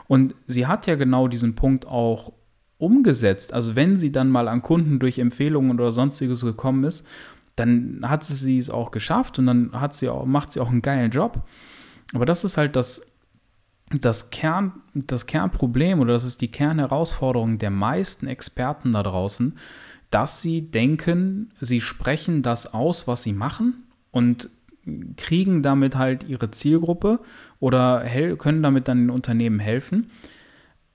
Und 0.07 0.35
sie 0.45 0.67
hat 0.67 0.85
ja 0.85 0.95
genau 0.95 1.27
diesen 1.27 1.55
Punkt 1.55 1.87
auch 1.87 2.33
umgesetzt. 2.77 3.53
Also 3.53 3.75
wenn 3.75 3.97
sie 3.97 4.11
dann 4.11 4.29
mal 4.29 4.47
an 4.47 4.61
Kunden 4.61 4.99
durch 4.99 5.17
Empfehlungen 5.17 5.71
oder 5.71 5.91
sonstiges 5.91 6.43
gekommen 6.43 6.83
ist, 6.83 7.07
dann 7.55 8.01
hat 8.03 8.23
sie 8.23 8.57
es 8.57 8.69
auch 8.69 8.91
geschafft 8.91 9.39
und 9.39 9.45
dann 9.47 9.71
hat 9.73 9.93
sie 9.93 10.09
auch, 10.09 10.25
macht 10.25 10.51
sie 10.51 10.59
auch 10.59 10.69
einen 10.69 10.81
geilen 10.81 11.11
Job. 11.11 11.43
Aber 12.13 12.25
das 12.25 12.43
ist 12.43 12.57
halt 12.57 12.75
das, 12.75 13.01
das, 13.89 14.29
Kern, 14.29 14.73
das 14.93 15.25
Kernproblem 15.25 15.99
oder 15.99 16.13
das 16.13 16.23
ist 16.23 16.41
die 16.41 16.51
Kernherausforderung 16.51 17.57
der 17.57 17.71
meisten 17.71 18.27
Experten 18.27 18.91
da 18.91 19.03
draußen, 19.03 19.57
dass 20.11 20.41
sie 20.41 20.69
denken, 20.69 21.51
sie 21.61 21.81
sprechen 21.81 22.41
das 22.41 22.73
aus, 22.73 23.07
was 23.07 23.23
sie 23.23 23.33
machen 23.33 23.85
und 24.11 24.49
kriegen 25.17 25.63
damit 25.63 25.95
halt 25.95 26.23
ihre 26.25 26.51
Zielgruppe 26.51 27.19
oder 27.59 28.05
können 28.37 28.61
damit 28.61 28.87
dann 28.87 28.99
den 28.99 29.09
Unternehmen 29.09 29.59
helfen. 29.59 30.11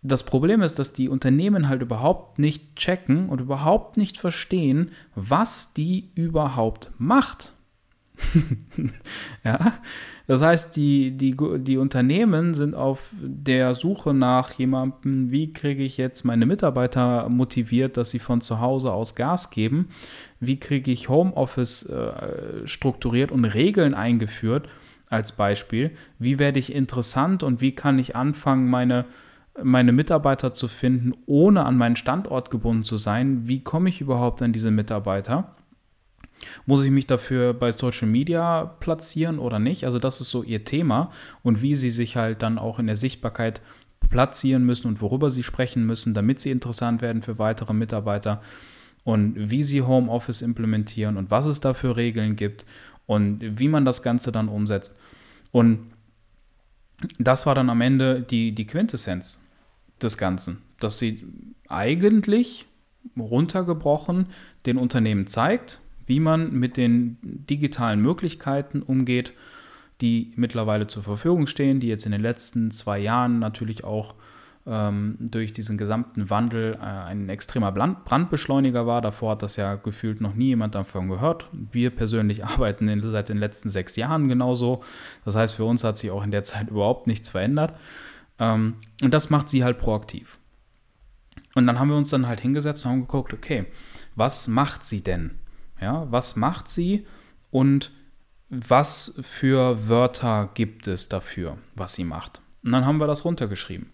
Das 0.03 0.25
Problem 0.25 0.63
ist, 0.63 0.79
dass 0.79 0.93
die 0.93 1.09
Unternehmen 1.09 1.69
halt 1.69 1.83
überhaupt 1.83 2.39
nicht 2.39 2.77
checken 2.77 3.29
und 3.29 3.41
überhaupt 3.41 3.97
nicht 3.97 4.19
verstehen, 4.19 4.93
was 5.15 5.75
die 5.75 6.11
überhaupt 6.15 6.91
macht. 6.99 7.53
ja, 9.45 9.75
das 10.27 10.43
heißt, 10.43 10.77
die, 10.77 11.11
die, 11.11 11.37
die 11.59 11.77
Unternehmen 11.77 12.55
sind 12.55 12.75
auf 12.75 13.11
der 13.21 13.75
Suche 13.75 14.15
nach 14.15 14.53
jemandem, 14.53 15.31
wie 15.31 15.53
kriege 15.53 15.83
ich 15.83 15.97
jetzt 15.97 16.25
meine 16.25 16.47
Mitarbeiter 16.47 17.29
motiviert, 17.29 17.97
dass 17.97 18.11
sie 18.11 18.19
von 18.19 18.41
zu 18.41 18.61
Hause 18.61 18.93
aus 18.93 19.15
Gas 19.15 19.51
geben, 19.51 19.89
wie 20.39 20.59
kriege 20.59 20.91
ich 20.91 21.09
Homeoffice 21.09 21.85
äh, 21.85 22.67
strukturiert 22.67 23.33
und 23.33 23.45
Regeln 23.45 23.95
eingeführt, 23.95 24.69
als 25.09 25.33
Beispiel, 25.33 25.91
wie 26.19 26.39
werde 26.39 26.61
ich 26.61 26.73
interessant 26.73 27.43
und 27.43 27.61
wie 27.61 27.75
kann 27.75 27.99
ich 27.99 28.15
anfangen, 28.15 28.71
meine 28.71 29.07
meine 29.63 29.93
Mitarbeiter 29.93 30.53
zu 30.53 30.69
finden, 30.69 31.13
ohne 31.27 31.65
an 31.65 31.77
meinen 31.77 31.97
Standort 31.97 32.51
gebunden 32.51 32.85
zu 32.85 32.97
sein. 32.97 33.47
Wie 33.49 33.63
komme 33.63 33.89
ich 33.89 34.01
überhaupt 34.01 34.43
an 34.43 34.53
diese 34.53 34.71
Mitarbeiter? 34.71 35.57
Muss 36.67 36.85
ich 36.85 36.91
mich 36.91 37.07
dafür 37.07 37.53
bei 37.53 37.73
Social 37.73 38.09
Media 38.09 38.65
platzieren 38.65 39.39
oder 39.39 39.59
nicht? 39.59 39.85
Also 39.85 39.99
das 39.99 40.21
ist 40.21 40.31
so 40.31 40.43
ihr 40.43 40.65
Thema 40.65 41.11
und 41.43 41.63
wie 41.63 41.75
sie 41.75 41.91
sich 41.91 42.17
halt 42.17 42.43
dann 42.43 42.59
auch 42.59 42.79
in 42.79 42.87
der 42.87 42.97
Sichtbarkeit 42.97 43.61
platzieren 44.09 44.65
müssen 44.65 44.89
und 44.89 45.01
worüber 45.01 45.31
sie 45.31 45.43
sprechen 45.43 45.87
müssen, 45.87 46.15
damit 46.15 46.41
sie 46.41 46.51
interessant 46.51 47.03
werden 47.03 47.23
für 47.23 47.39
weitere 47.39 47.75
Mitarbeiter 47.75 48.41
und 49.05 49.35
wie 49.51 49.63
sie 49.63 49.83
Homeoffice 49.83 50.43
implementieren 50.43 51.17
und 51.17 51.31
was 51.31 51.47
es 51.47 51.61
da 51.61 51.75
für 51.75 51.97
Regeln 51.97 52.37
gibt 52.37 52.65
und 53.07 53.59
wie 53.59 53.69
man 53.69 53.85
das 53.85 54.03
Ganze 54.03 54.33
dann 54.33 54.49
umsetzt. 54.49 54.97
Und 55.53 55.91
das 57.19 57.47
war 57.47 57.55
dann 57.55 57.71
am 57.71 57.81
Ende 57.81 58.23
die, 58.23 58.53
die 58.53 58.67
Quintessenz 58.67 59.43
des 60.03 60.19
Ganzen, 60.19 60.63
dass 60.79 60.99
sie 60.99 61.25
eigentlich 61.69 62.67
runtergebrochen 63.19 64.27
den 64.67 64.77
Unternehmen 64.77 65.27
zeigt, 65.27 65.81
wie 66.07 66.21
man 66.21 66.53
mit 66.53 66.77
den 66.77 67.19
digitalen 67.23 68.01
Möglichkeiten 68.01 68.83
umgeht, 68.83 69.33
die 70.01 70.33
mittlerweile 70.37 70.87
zur 70.87 71.03
Verfügung 71.03 71.47
stehen, 71.47 71.81
die 71.81 71.89
jetzt 71.89 72.07
in 72.07 72.13
den 72.13 72.21
letzten 72.21 72.71
zwei 72.71 72.99
Jahren 72.99 73.39
natürlich 73.39 73.85
auch 73.85 74.15
ähm, 74.67 75.17
durch 75.19 75.53
diesen 75.53 75.79
gesamten 75.79 76.31
Wandel 76.31 76.75
äh, 76.75 76.85
ein 76.85 77.29
extremer 77.29 77.73
Brandbeschleuniger 77.73 78.87
war. 78.87 79.01
Davor 79.01 79.33
hat 79.33 79.43
das 79.43 79.57
ja 79.57 79.77
gefühlt 79.77 80.21
noch 80.21 80.35
nie 80.35 80.49
jemand 80.49 80.75
davon 80.75 81.09
gehört. 81.09 81.47
Wir 81.53 81.91
persönlich 81.91 82.45
arbeiten 82.45 82.89
in, 82.89 83.03
seit 83.03 83.29
den 83.29 83.39
letzten 83.39 83.69
sechs 83.69 83.97
Jahren 83.97 84.29
genauso. 84.29 84.83
Das 85.25 85.37
heißt, 85.37 85.55
für 85.55 85.65
uns 85.65 85.85
hat 85.85 85.99
sich 85.99 86.11
auch 86.11 86.25
in 86.25 86.31
der 86.31 86.45
Zeit 86.45 86.69
überhaupt 86.69 87.07
nichts 87.07 87.31
verändert. 87.31 87.75
Ähm, 88.41 88.77
und 89.03 89.15
das 89.15 89.31
macht 89.31 89.49
sie 89.49 89.63
halt 89.63 89.79
proaktiv. 89.79 90.39
Und 91.55 91.67
dann 91.67 91.79
haben 91.79 91.89
wir 91.89 91.97
uns 91.97 92.11
dann 92.11 92.27
halt 92.27 92.41
hingesetzt 92.41 92.85
und 92.85 92.91
haben 92.91 93.01
geguckt, 93.03 93.33
okay, 93.33 93.67
was 94.17 94.49
macht 94.49 94.85
sie 94.85 95.03
denn? 95.03 95.39
Ja, 95.81 96.07
was 96.11 96.37
macht 96.37 96.69
sie 96.69 97.07
und 97.51 97.93
was 98.49 99.21
für 99.23 99.89
Wörter 99.89 100.51
gibt 100.55 100.89
es 100.89 101.09
dafür, 101.09 101.59
was 101.77 101.95
sie 101.95 102.05
macht? 102.05 102.41
Und 102.65 102.73
dann 102.73 102.85
haben 102.85 102.99
wir 102.99 103.07
das 103.07 103.25
runtergeschrieben. 103.25 103.91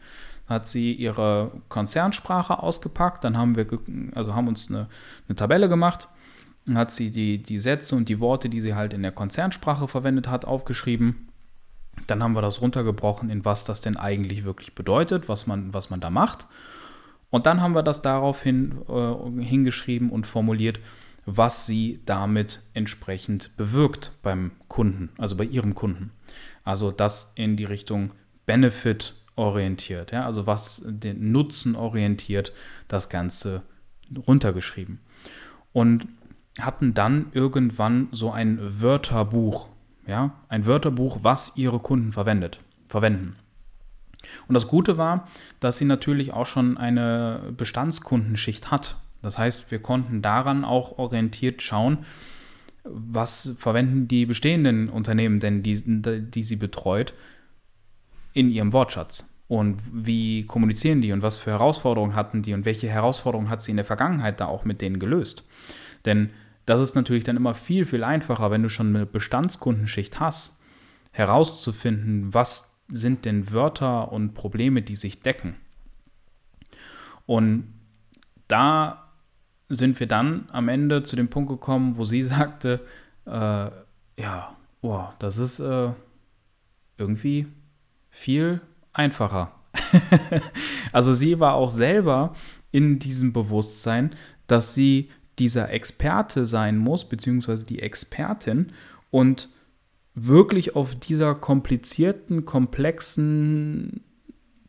Hat 0.47 0.69
sie 0.69 0.93
ihre 0.93 1.53
Konzernsprache 1.69 2.63
ausgepackt, 2.63 3.25
dann 3.25 3.37
haben 3.37 3.57
wir 3.57 3.67
also 4.15 4.35
haben 4.35 4.49
uns 4.49 4.71
eine, 4.71 4.89
eine 5.29 5.37
Tabelle 5.37 5.69
gemacht, 5.69 6.09
dann 6.67 6.79
hat 6.79 6.91
sie 6.91 7.11
die, 7.11 7.43
die 7.43 7.59
Sätze 7.59 7.95
und 7.95 8.09
die 8.09 8.21
Worte, 8.21 8.49
die 8.49 8.61
sie 8.61 8.75
halt 8.75 8.93
in 8.93 9.03
der 9.03 9.13
Konzernsprache 9.13 9.89
verwendet 9.89 10.29
hat, 10.29 10.45
aufgeschrieben. 10.45 11.29
Dann 12.07 12.23
haben 12.23 12.35
wir 12.35 12.43
das 12.43 12.61
runtergebrochen, 12.61 13.31
in 13.31 13.45
was 13.45 13.65
das 13.65 13.81
denn 13.81 13.97
eigentlich 13.97 14.45
wirklich 14.45 14.75
bedeutet, 14.75 15.29
was 15.29 15.47
man, 15.47 15.73
was 15.75 15.91
man 15.91 16.01
da 16.01 16.11
macht. 16.11 16.47
Und 17.31 17.47
dann 17.47 17.61
haben 17.61 17.75
wir 17.75 17.83
das 17.83 18.03
daraufhin 18.03 18.83
äh, 18.89 19.43
hingeschrieben 19.43 20.11
und 20.11 20.27
formuliert, 20.27 20.79
was 21.27 21.67
sie 21.67 22.01
damit 22.07 22.63
entsprechend 22.73 23.57
bewirkt 23.57 24.13
beim 24.23 24.53
Kunden, 24.69 25.11
also 25.19 25.37
bei 25.37 25.45
ihrem 25.45 25.75
Kunden. 25.75 26.13
Also 26.63 26.93
das 26.93 27.33
in 27.35 27.57
die 27.57 27.65
Richtung 27.65 28.13
Benefit 28.47 29.15
orientiert, 29.35 30.13
ja, 30.13 30.25
also 30.25 30.47
was 30.47 30.83
den 30.87 31.33
Nutzen 31.33 31.77
orientiert, 31.77 32.53
das 32.89 33.09
Ganze 33.09 33.63
runtergeschrieben. 34.27 35.01
Und 35.73 36.09
hatten 36.59 36.95
dann 36.95 37.27
irgendwann 37.33 38.09
so 38.13 38.31
ein 38.31 38.59
Wörterbuch, 38.63 39.69
ja, 40.07 40.33
ein 40.49 40.67
Wörterbuch, 40.67 41.19
was 41.23 41.53
ihre 41.57 41.79
Kunden 41.79 42.13
verwendet, 42.13 42.61
verwenden. 42.89 43.37
Und 44.49 44.55
das 44.55 44.69
Gute 44.69 44.99
war, 44.99 45.29
dass 45.61 45.79
sie 45.79 45.85
natürlich 45.85 46.33
auch 46.33 46.47
schon 46.47 46.79
eine 46.79 47.53
Bestandskundenschicht 47.57 48.71
hat. 48.71 48.97
Das 49.23 49.39
heißt, 49.39 49.71
wir 49.71 49.81
konnten 49.81 50.23
daran 50.23 50.65
auch 50.65 50.99
orientiert 50.99 51.63
schauen, 51.63 51.99
was 52.85 53.57
verwenden 53.59 54.09
die 54.09 54.27
bestehenden 54.27 54.89
Unternehmen 54.89 55.41
denn, 55.41 55.63
die, 55.63 55.83
die 55.83 56.43
sie 56.43 56.57
betreut, 56.57 57.15
in 58.33 58.51
ihrem 58.51 58.73
Wortschatz. 58.73 59.33
Und 59.49 59.81
wie 59.93 60.45
kommunizieren 60.45 61.01
die 61.01 61.13
und 61.13 61.23
was 61.23 61.39
für 61.39 61.53
Herausforderungen 61.53 62.17
hatten 62.17 62.43
die 62.43 62.53
und 62.53 62.65
welche 62.65 62.89
Herausforderungen 62.89 63.49
hat 63.49 63.63
sie 63.63 63.71
in 63.71 63.77
der 63.77 63.85
Vergangenheit 63.85 64.41
da 64.41 64.47
auch 64.47 64.65
mit 64.65 64.81
denen 64.81 64.99
gelöst. 64.99 65.49
Denn 66.05 66.31
das 66.67 66.81
ist 66.81 66.95
natürlich 66.95 67.25
dann 67.25 67.37
immer 67.37 67.55
viel, 67.55 67.87
viel 67.87 68.05
einfacher, 68.05 68.51
wenn 68.51 68.63
du 68.63 68.69
schon 68.69 68.95
eine 68.95 69.07
Bestandskundenschicht 69.07 70.21
hast, 70.21 70.61
herauszufinden, 71.13 72.35
was 72.35 72.77
sind 72.89 73.25
denn 73.25 73.53
Wörter 73.53 74.13
und 74.13 74.35
Probleme, 74.35 74.83
die 74.83 74.97
sich 74.97 75.23
decken. 75.23 75.57
Und 77.25 77.73
da 78.49 79.11
sind 79.69 79.99
wir 79.99 80.07
dann 80.07 80.49
am 80.53 80.69
Ende 80.69 81.03
zu 81.03 81.17
dem 81.17 81.29
Punkt 81.29 81.49
gekommen, 81.51 81.97
wo 81.97 82.05
sie 82.05 82.23
sagte, 82.25 82.81
äh, 83.27 83.71
ja, 84.21 84.57
oh, 84.83 85.05
das 85.19 85.39
ist 85.39 85.59
äh, 85.61 85.91
irgendwie 86.99 87.47
viel 88.09 88.61
einfacher. 88.93 89.53
also 90.93 91.13
sie 91.13 91.39
war 91.39 91.55
auch 91.55 91.71
selber 91.71 92.35
in 92.71 92.99
diesem 92.99 93.33
Bewusstsein, 93.33 94.15
dass 94.47 94.75
sie 94.75 95.11
dieser 95.39 95.71
Experte 95.71 96.47
sein 96.47 96.79
muss, 96.79 97.09
beziehungsweise 97.09 97.65
die 97.65 97.81
Expertin 97.81 98.73
und 99.11 99.49
wirklich 100.15 100.75
auf 100.75 100.95
dieser 100.95 101.35
komplizierten, 101.35 102.45
komplexen 102.45 104.01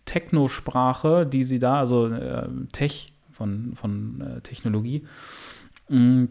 Technosprache, 0.05 1.25
die 1.25 1.43
sie 1.43 1.59
da, 1.59 1.79
also 1.79 2.07
äh, 2.07 2.47
Tech, 2.71 3.13
von, 3.31 3.75
von 3.75 4.21
äh, 4.21 4.41
Technologie, 4.41 5.05
mm, 5.89 6.25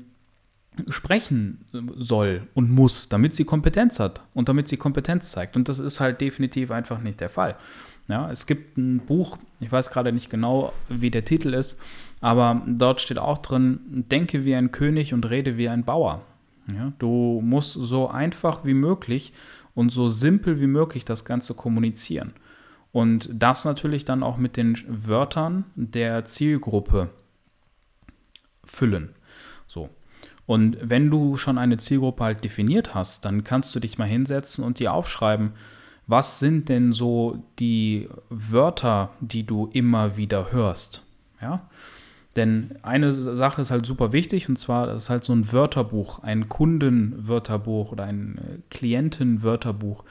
sprechen 0.91 1.65
soll 1.97 2.47
und 2.53 2.71
muss, 2.71 3.09
damit 3.09 3.35
sie 3.35 3.45
Kompetenz 3.45 3.99
hat 3.99 4.23
und 4.35 4.49
damit 4.49 4.69
sie 4.69 4.77
Kompetenz 4.77 5.31
zeigt. 5.31 5.57
Und 5.57 5.69
das 5.69 5.79
ist 5.79 6.01
halt 6.01 6.21
definitiv 6.21 6.71
einfach 6.71 7.01
nicht 7.01 7.21
der 7.21 7.31
Fall. 7.31 7.57
Ja, 8.09 8.31
es 8.31 8.47
gibt 8.47 8.79
ein 8.79 9.01
Buch, 9.01 9.37
ich 9.59 9.71
weiß 9.71 9.91
gerade 9.91 10.13
nicht 10.13 10.31
genau, 10.31 10.73
wie 10.89 11.11
der 11.11 11.25
Titel 11.25 11.55
ist, 11.55 11.81
aber 12.21 12.63
dort 12.67 13.01
steht 13.01 13.19
auch 13.19 13.39
drin, 13.39 13.81
denke 13.89 14.45
wie 14.45 14.55
ein 14.55 14.71
König 14.71 15.13
und 15.13 15.29
rede 15.29 15.57
wie 15.57 15.69
ein 15.69 15.85
Bauer. 15.85 16.23
Ja, 16.73 16.93
du 16.99 17.41
musst 17.45 17.75
so 17.75 18.09
einfach 18.09 18.65
wie 18.65 18.75
möglich 18.75 19.33
und 19.75 19.91
so 19.93 20.09
simpel 20.09 20.61
wie 20.61 20.67
möglich 20.67 21.05
das 21.05 21.25
Ganze 21.25 21.55
kommunizieren. 21.55 22.33
Und 22.93 23.29
das 23.33 23.65
natürlich 23.65 24.05
dann 24.05 24.23
auch 24.23 24.37
mit 24.37 24.57
den 24.57 24.77
Wörtern 24.89 25.65
der 25.75 26.25
Zielgruppe 26.25 27.11
füllen. 28.65 29.11
So. 29.67 29.91
Und 30.47 30.79
wenn 30.81 31.11
du 31.11 31.37
schon 31.37 31.59
eine 31.59 31.77
Zielgruppe 31.77 32.25
halt 32.25 32.45
definiert 32.45 32.95
hast, 32.95 33.25
dann 33.25 33.45
kannst 33.45 33.75
du 33.75 33.81
dich 33.81 33.99
mal 33.99 34.07
hinsetzen 34.07 34.65
und 34.65 34.79
dir 34.79 34.95
aufschreiben, 34.95 35.53
was 36.07 36.39
sind 36.39 36.69
denn 36.69 36.93
so 36.93 37.43
die 37.59 38.09
Wörter, 38.31 39.11
die 39.21 39.45
du 39.45 39.69
immer 39.73 40.17
wieder 40.17 40.53
hörst? 40.53 41.05
Ja? 41.41 41.69
Denn 42.37 42.79
eine 42.83 43.13
Sache 43.13 43.63
ist 43.63 43.71
halt 43.71 43.87
super 43.87 44.13
wichtig 44.13 44.49
und 44.49 44.59
zwar 44.59 44.87
das 44.87 45.05
ist 45.05 45.11
halt 45.11 45.25
so 45.25 45.33
ein 45.33 45.51
Wörterbuch, 45.53 46.23
ein 46.23 46.49
Kundenwörterbuch 46.49 47.93
oder 47.93 48.05
ein 48.05 48.39
äh, 48.39 48.59
Klientenwörterbuch, 48.71 50.05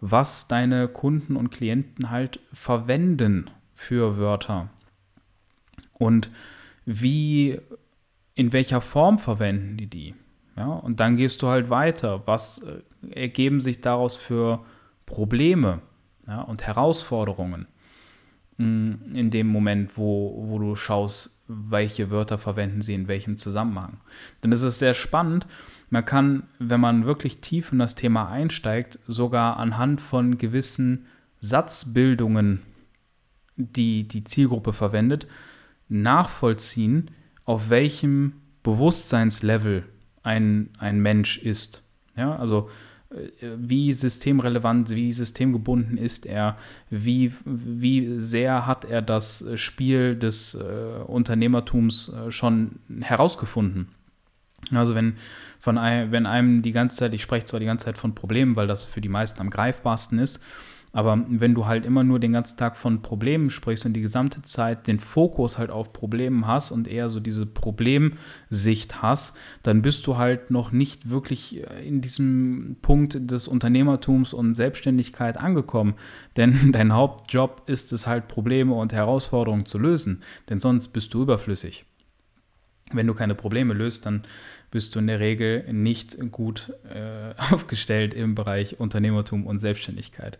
was 0.00 0.46
deine 0.46 0.88
Kunden 0.88 1.36
und 1.36 1.50
Klienten 1.50 2.10
halt 2.10 2.40
verwenden 2.52 3.50
für 3.74 4.18
Wörter 4.18 4.68
und 5.94 6.30
wie, 6.84 7.58
in 8.34 8.52
welcher 8.52 8.82
Form 8.82 9.18
verwenden 9.18 9.78
die 9.78 9.86
die. 9.86 10.14
Ja, 10.56 10.66
und 10.66 11.00
dann 11.00 11.16
gehst 11.16 11.42
du 11.42 11.48
halt 11.48 11.70
weiter. 11.70 12.22
Was 12.26 12.58
äh, 12.58 12.82
ergeben 13.10 13.60
sich 13.60 13.80
daraus 13.80 14.16
für 14.16 14.64
Probleme 15.06 15.80
ja, 16.26 16.40
und 16.42 16.62
Herausforderungen 16.62 17.66
mm, 18.56 19.14
in 19.14 19.30
dem 19.30 19.48
Moment, 19.48 19.96
wo, 19.96 20.46
wo 20.48 20.58
du 20.58 20.76
schaust, 20.76 21.42
welche 21.46 22.10
Wörter 22.10 22.38
verwenden 22.38 22.82
sie 22.82 22.94
in 22.94 23.08
welchem 23.08 23.36
Zusammenhang. 23.36 23.98
Denn 24.42 24.52
es 24.52 24.62
ist 24.62 24.78
sehr 24.78 24.94
spannend. 24.94 25.46
Man 25.90 26.04
kann, 26.04 26.44
wenn 26.58 26.80
man 26.80 27.04
wirklich 27.04 27.40
tief 27.40 27.72
in 27.72 27.78
das 27.78 27.94
Thema 27.94 28.30
einsteigt, 28.30 28.98
sogar 29.06 29.58
anhand 29.58 30.00
von 30.00 30.38
gewissen 30.38 31.06
Satzbildungen, 31.40 32.62
die 33.56 34.08
die 34.08 34.24
Zielgruppe 34.24 34.72
verwendet, 34.72 35.26
nachvollziehen, 35.88 37.10
auf 37.44 37.68
welchem 37.70 38.40
Bewusstseinslevel 38.62 39.84
ein, 40.22 40.70
ein 40.78 41.00
Mensch 41.00 41.38
ist. 41.38 41.88
Ja, 42.16 42.34
also 42.36 42.70
wie 43.40 43.92
systemrelevant, 43.92 44.90
wie 44.90 45.12
systemgebunden 45.12 45.96
ist 45.96 46.26
er, 46.26 46.56
wie, 46.90 47.32
wie 47.44 48.18
sehr 48.18 48.66
hat 48.66 48.84
er 48.84 49.02
das 49.02 49.44
Spiel 49.54 50.16
des 50.16 50.54
äh, 50.54 51.02
Unternehmertums 51.06 52.08
äh, 52.08 52.30
schon 52.30 52.80
herausgefunden. 53.00 53.88
Also 54.72 54.94
wenn, 54.94 55.16
von 55.60 55.78
einem, 55.78 56.10
wenn 56.10 56.26
einem 56.26 56.62
die 56.62 56.72
ganze 56.72 56.96
Zeit, 56.96 57.14
ich 57.14 57.22
spreche 57.22 57.44
zwar 57.44 57.60
die 57.60 57.66
ganze 57.66 57.86
Zeit 57.86 57.98
von 57.98 58.14
Problemen, 58.14 58.56
weil 58.56 58.66
das 58.66 58.84
für 58.84 59.00
die 59.00 59.08
meisten 59.08 59.40
am 59.40 59.50
greifbarsten 59.50 60.18
ist, 60.18 60.40
aber 60.94 61.24
wenn 61.28 61.54
du 61.54 61.66
halt 61.66 61.84
immer 61.84 62.04
nur 62.04 62.20
den 62.20 62.32
ganzen 62.32 62.56
Tag 62.56 62.76
von 62.76 63.02
Problemen 63.02 63.50
sprichst 63.50 63.84
und 63.84 63.94
die 63.94 64.00
gesamte 64.00 64.42
Zeit 64.42 64.86
den 64.86 65.00
Fokus 65.00 65.58
halt 65.58 65.70
auf 65.70 65.92
Problemen 65.92 66.46
hast 66.46 66.70
und 66.70 66.86
eher 66.86 67.10
so 67.10 67.18
diese 67.18 67.46
Problemsicht 67.46 69.02
hast, 69.02 69.36
dann 69.64 69.82
bist 69.82 70.06
du 70.06 70.18
halt 70.18 70.52
noch 70.52 70.70
nicht 70.70 71.10
wirklich 71.10 71.64
äh, 71.68 71.86
in 71.86 72.00
diesem 72.00 72.76
Punkt 72.80 73.28
des 73.28 73.48
Unternehmertums 73.48 74.32
und 74.32 74.54
Selbstständigkeit 74.54 75.36
angekommen. 75.36 75.94
Denn 76.36 76.70
dein 76.70 76.94
Hauptjob 76.94 77.62
ist 77.66 77.92
es 77.92 78.06
halt, 78.06 78.28
Probleme 78.28 78.74
und 78.74 78.92
Herausforderungen 78.92 79.66
zu 79.66 79.78
lösen. 79.78 80.22
Denn 80.48 80.60
sonst 80.60 80.88
bist 80.88 81.12
du 81.12 81.22
überflüssig. 81.22 81.84
Wenn 82.92 83.08
du 83.08 83.14
keine 83.14 83.34
Probleme 83.34 83.74
löst, 83.74 84.06
dann 84.06 84.22
bist 84.70 84.94
du 84.94 85.00
in 85.00 85.08
der 85.08 85.18
Regel 85.18 85.72
nicht 85.72 86.30
gut 86.30 86.72
äh, 86.88 87.34
aufgestellt 87.52 88.14
im 88.14 88.36
Bereich 88.36 88.78
Unternehmertum 88.78 89.44
und 89.44 89.58
Selbstständigkeit. 89.58 90.38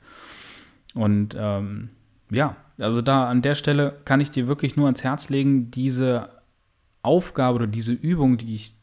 Und 0.95 1.37
ähm, 1.39 1.91
ja, 2.31 2.57
also 2.79 3.03
da 3.03 3.29
an 3.29 3.43
der 3.43 3.55
Stelle 3.55 3.97
kann 4.05 4.21
ich 4.21 4.31
dir 4.31 4.47
wirklich 4.47 4.77
nur 4.77 4.87
ans 4.87 5.05
Herz 5.05 5.29
legen, 5.29 5.71
diese 5.71 6.29
Aufgabe 7.03 7.57
oder 7.57 7.67
diese 7.67 7.93
Übung, 7.93 8.37
die 8.37 8.55
ich 8.55 8.75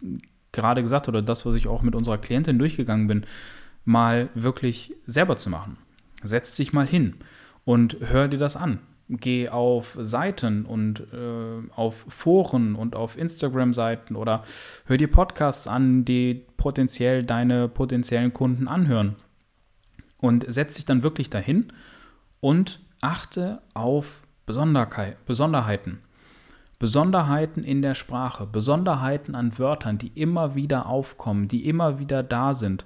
gerade 0.52 0.82
gesagt 0.82 1.08
habe, 1.08 1.18
oder 1.18 1.26
das, 1.26 1.46
was 1.46 1.56
ich 1.56 1.68
auch 1.68 1.82
mit 1.82 1.96
unserer 1.96 2.18
Klientin 2.18 2.60
durchgegangen 2.60 3.08
bin, 3.08 3.26
mal 3.86 4.30
wirklich 4.36 4.94
selber 5.06 5.38
zu 5.38 5.50
machen. 5.50 5.78
Setz 6.24 6.56
dich 6.56 6.72
mal 6.72 6.88
hin 6.88 7.16
und 7.66 7.98
hör 8.00 8.28
dir 8.28 8.38
das 8.38 8.56
an. 8.56 8.80
Geh 9.10 9.50
auf 9.50 9.98
Seiten 10.00 10.66
und 10.66 11.02
äh, 11.12 11.70
auf 11.76 12.06
Foren 12.08 12.76
und 12.76 12.96
auf 12.96 13.18
Instagram-Seiten 13.18 14.16
oder 14.16 14.44
hör 14.86 14.96
dir 14.96 15.10
Podcasts 15.10 15.68
an, 15.68 16.06
die 16.06 16.46
potenziell 16.56 17.24
deine 17.24 17.68
potenziellen 17.68 18.32
Kunden 18.32 18.70
anhören. 18.70 19.16
Und 20.18 20.46
setz 20.48 20.76
dich 20.76 20.86
dann 20.86 21.04
wirklich 21.04 21.30
dahin 21.30 21.74
und 22.42 22.82
achte 23.00 23.62
auf 23.74 24.22
Besonderheiten. 24.46 26.00
Besonderheiten 26.78 27.64
in 27.64 27.82
der 27.82 27.94
Sprache, 27.94 28.48
Besonderheiten 28.48 29.36
an 29.36 29.58
Wörtern, 29.58 30.00
die 30.00 30.12
immer 30.16 30.56
wieder 30.56 30.88
aufkommen, 30.88 31.48
die 31.48 31.68
immer 31.68 32.00
wieder 32.00 32.24
da 32.24 32.54
sind. 32.54 32.86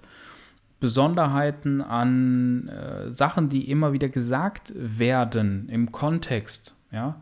Besonderheiten 0.82 1.82
an 1.82 2.68
äh, 2.68 3.10
Sachen, 3.10 3.50
die 3.50 3.72
immer 3.72 3.94
wieder 3.94 4.10
gesagt 4.10 4.74
werden 4.76 5.70
im 5.70 5.94
Kontext. 5.94 6.76
Ja? 6.91 7.22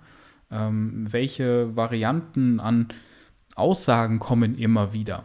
Ähm, 0.52 1.08
welche 1.12 1.76
Varianten 1.76 2.60
an 2.60 2.88
Aussagen 3.56 4.18
kommen 4.18 4.58
immer 4.58 4.94
wieder. 4.94 5.24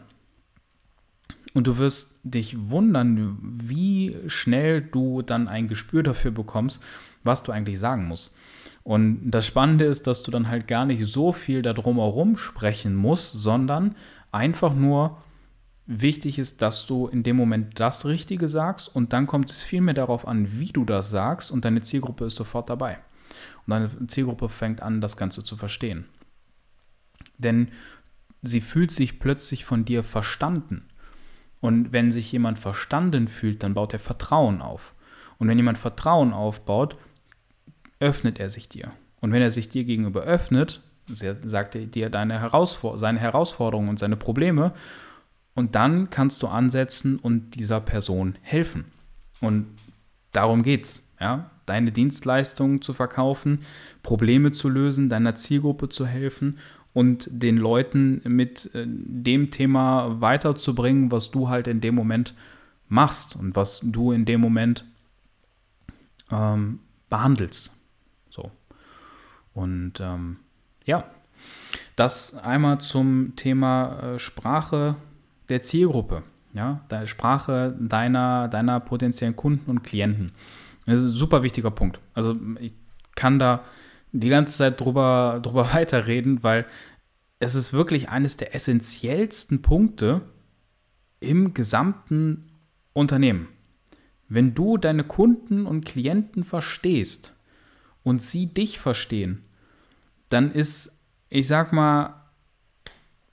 Und 1.55 1.67
du 1.67 1.79
wirst 1.79 2.21
dich 2.25 2.71
wundern, 2.71 3.39
wie 3.41 4.17
schnell 4.27 4.83
du 4.83 5.23
dann 5.23 5.49
ein 5.49 5.69
Gespür 5.69 6.03
dafür 6.03 6.31
bekommst, 6.31 6.83
was 7.25 7.43
du 7.43 7.53
eigentlich 7.53 7.79
sagen 7.79 8.07
musst. 8.07 8.37
Und 8.85 9.31
das 9.31 9.47
Spannende 9.47 9.85
ist, 9.85 10.07
dass 10.07 10.23
du 10.23 10.31
dann 10.31 10.49
halt 10.49 10.67
gar 10.67 10.87
nicht 10.87 11.05
so 11.05 11.33
viel 11.33 11.63
darum 11.63 11.97
herum 11.97 12.37
sprechen 12.37 12.95
musst, 12.95 13.33
sondern 13.33 13.95
einfach 14.33 14.75
nur 14.75 15.19
wichtig 15.89 16.39
ist, 16.39 16.63
dass 16.63 16.87
du 16.87 17.07
in 17.07 17.23
dem 17.23 17.37
Moment 17.37 17.81
das 17.81 18.05
Richtige 18.07 18.47
sagst 18.47 18.95
und 18.95 19.13
dann 19.13 19.27
kommt 19.27 19.51
es 19.51 19.63
vielmehr 19.63 19.95
darauf 19.95 20.29
an, 20.29 20.59
wie 20.59 20.73
du 20.73 20.85
das 20.85 21.11
sagst 21.11 21.51
und 21.51 21.65
deine 21.65 21.81
Zielgruppe 21.81 22.27
ist 22.27 22.37
sofort 22.37 22.69
dabei. 22.71 22.99
Und 23.67 23.71
deine 23.71 24.07
Zielgruppe 24.07 24.49
fängt 24.49 24.83
an, 24.83 25.01
das 25.01 25.17
Ganze 25.17 25.45
zu 25.45 25.57
verstehen. 25.57 26.05
Denn 27.39 27.69
sie 28.43 28.61
fühlt 28.61 28.91
sich 28.91 29.19
plötzlich 29.19 29.65
von 29.65 29.85
dir 29.85 30.03
verstanden. 30.03 30.88
Und 31.61 31.93
wenn 31.93 32.13
sich 32.13 32.31
jemand 32.31 32.59
verstanden 32.59 33.29
fühlt, 33.29 33.63
dann 33.63 33.75
baut 33.75 33.93
er 33.93 33.99
Vertrauen 33.99 34.63
auf. 34.63 34.95
Und 35.39 35.49
wenn 35.49 35.59
jemand 35.59 35.79
Vertrauen 35.79 36.33
aufbaut, 36.33 36.97
öffnet 38.01 38.39
er 38.39 38.51
sich 38.51 38.69
dir. 38.69 38.93
Und 39.21 39.33
wenn 39.33 39.43
er 39.43 39.51
sich 39.51 39.69
dir 39.69 39.85
gegenüber 39.85 40.23
öffnet, 40.23 40.83
sagt 41.07 41.75
er 41.75 41.87
dir 41.87 42.11
deine 42.11 42.39
Herausfor 42.41 42.99
seine 42.99 43.19
Herausforderungen 43.19 43.89
und 43.89 43.99
seine 43.99 44.17
Probleme. 44.17 44.73
Und 45.55 45.75
dann 45.75 46.11
kannst 46.11 46.43
du 46.43 46.47
ansetzen 46.47 47.19
und 47.19 47.57
dieser 47.57 47.81
Person 47.81 48.37
helfen. 48.43 48.85
Und 49.41 49.67
darum 50.33 50.63
geht's. 50.63 51.09
Ja? 51.19 51.51
Deine 51.67 51.93
Dienstleistungen 51.93 52.81
zu 52.81 52.93
verkaufen, 52.93 53.61
Probleme 54.03 54.53
zu 54.53 54.69
lösen, 54.69 55.09
deiner 55.09 55.35
Zielgruppe 55.35 55.89
zu 55.89 56.07
helfen 56.07 56.59
und 56.99 57.29
den 57.31 57.59
Leuten 57.59 58.21
mit 58.25 58.75
äh, 58.75 58.85
dem 58.85 59.53
Thema 59.53 60.21
weiterzubringen, 60.21 61.13
was 61.13 61.31
du 61.31 61.49
halt 61.49 61.69
in 61.69 61.81
dem 61.81 61.95
Moment 61.95 62.35
machst 62.89 63.37
und 63.37 63.55
was 63.55 63.83
du 63.85 64.11
in 64.11 64.25
dem 64.25 64.41
Moment 64.41 64.85
ähm, 66.33 66.81
behandelst. 67.09 67.73
So. 68.31 68.51
Und 69.55 70.01
ähm, 70.01 70.39
ja, 70.87 71.05
das 71.95 72.35
einmal 72.35 72.81
zum 72.81 73.37
Thema 73.37 74.15
äh, 74.15 74.19
Sprache 74.19 74.97
der 75.49 75.63
Zielgruppe, 75.63 76.25
ja, 76.53 76.81
der 76.91 77.07
Sprache 77.07 77.77
deiner, 77.79 78.49
deiner 78.49 78.81
potenziellen 78.81 79.37
Kunden 79.37 79.71
und 79.71 79.85
Klienten. 79.85 80.33
Das 80.85 80.99
ist 80.99 81.13
ein 81.13 81.17
super 81.17 81.45
wichtiger 81.45 81.71
Punkt. 81.71 82.01
Also 82.15 82.35
ich 82.59 82.73
kann 83.15 83.39
da 83.39 83.63
die 84.13 84.29
ganze 84.29 84.59
Zeit 84.59 84.81
drüber, 84.81 85.41
drüber 85.43 85.69
weiterreden, 85.75 86.43
weil 86.43 86.67
es 87.41 87.55
ist 87.55 87.73
wirklich 87.73 88.09
eines 88.09 88.37
der 88.37 88.55
essentiellsten 88.55 89.63
Punkte 89.63 90.23
im 91.21 91.55
gesamten 91.55 92.51
Unternehmen. 92.93 93.49
Wenn 94.29 94.55
du 94.55 94.77
deine 94.77 95.05
Kunden 95.05 95.67
und 95.67 95.85
Klienten 95.85 96.45
verstehst 96.45 97.35
und 98.03 98.23
sie 98.23 98.47
dich 98.53 98.79
verstehen, 98.79 99.45
dann 100.29 100.51
ist, 100.51 101.03
ich 101.31 101.47
sag 101.47 101.73
mal, 101.73 102.15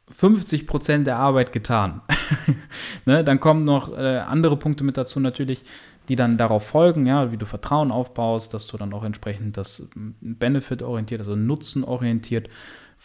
50 0.09 0.67
Prozent 0.67 1.07
der 1.07 1.17
Arbeit 1.17 1.51
getan. 1.51 2.01
ne, 3.05 3.23
dann 3.23 3.39
kommen 3.39 3.65
noch 3.65 3.91
äh, 3.97 4.19
andere 4.19 4.55
Punkte 4.55 4.83
mit 4.83 4.97
dazu 4.97 5.19
natürlich, 5.19 5.63
die 6.07 6.15
dann 6.15 6.37
darauf 6.37 6.65
folgen, 6.67 7.07
ja, 7.07 7.31
wie 7.31 7.37
du 7.37 7.47
Vertrauen 7.47 7.91
aufbaust, 7.91 8.53
dass 8.53 8.67
du 8.67 8.77
dann 8.77 8.93
auch 8.93 9.03
entsprechend 9.03 9.57
das 9.57 9.89
Benefit 10.21 10.83
orientiert, 10.83 11.21
also 11.21 11.35
Nutzen 11.35 11.83
orientiert 11.83 12.49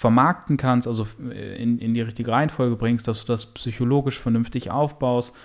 vermarkten 0.01 0.57
kannst, 0.57 0.89
also 0.89 1.07
äh, 1.31 1.63
in, 1.63 1.79
in 1.79 1.93
die 1.93 2.01
richtige 2.01 2.33
Reihenfolge 2.33 2.75
bringst, 2.75 3.07
dass 3.07 3.21
du 3.21 3.27
das 3.27 3.53
psychologisch 3.53 4.19
vernünftig 4.19 4.71
aufbaust, 4.71 5.37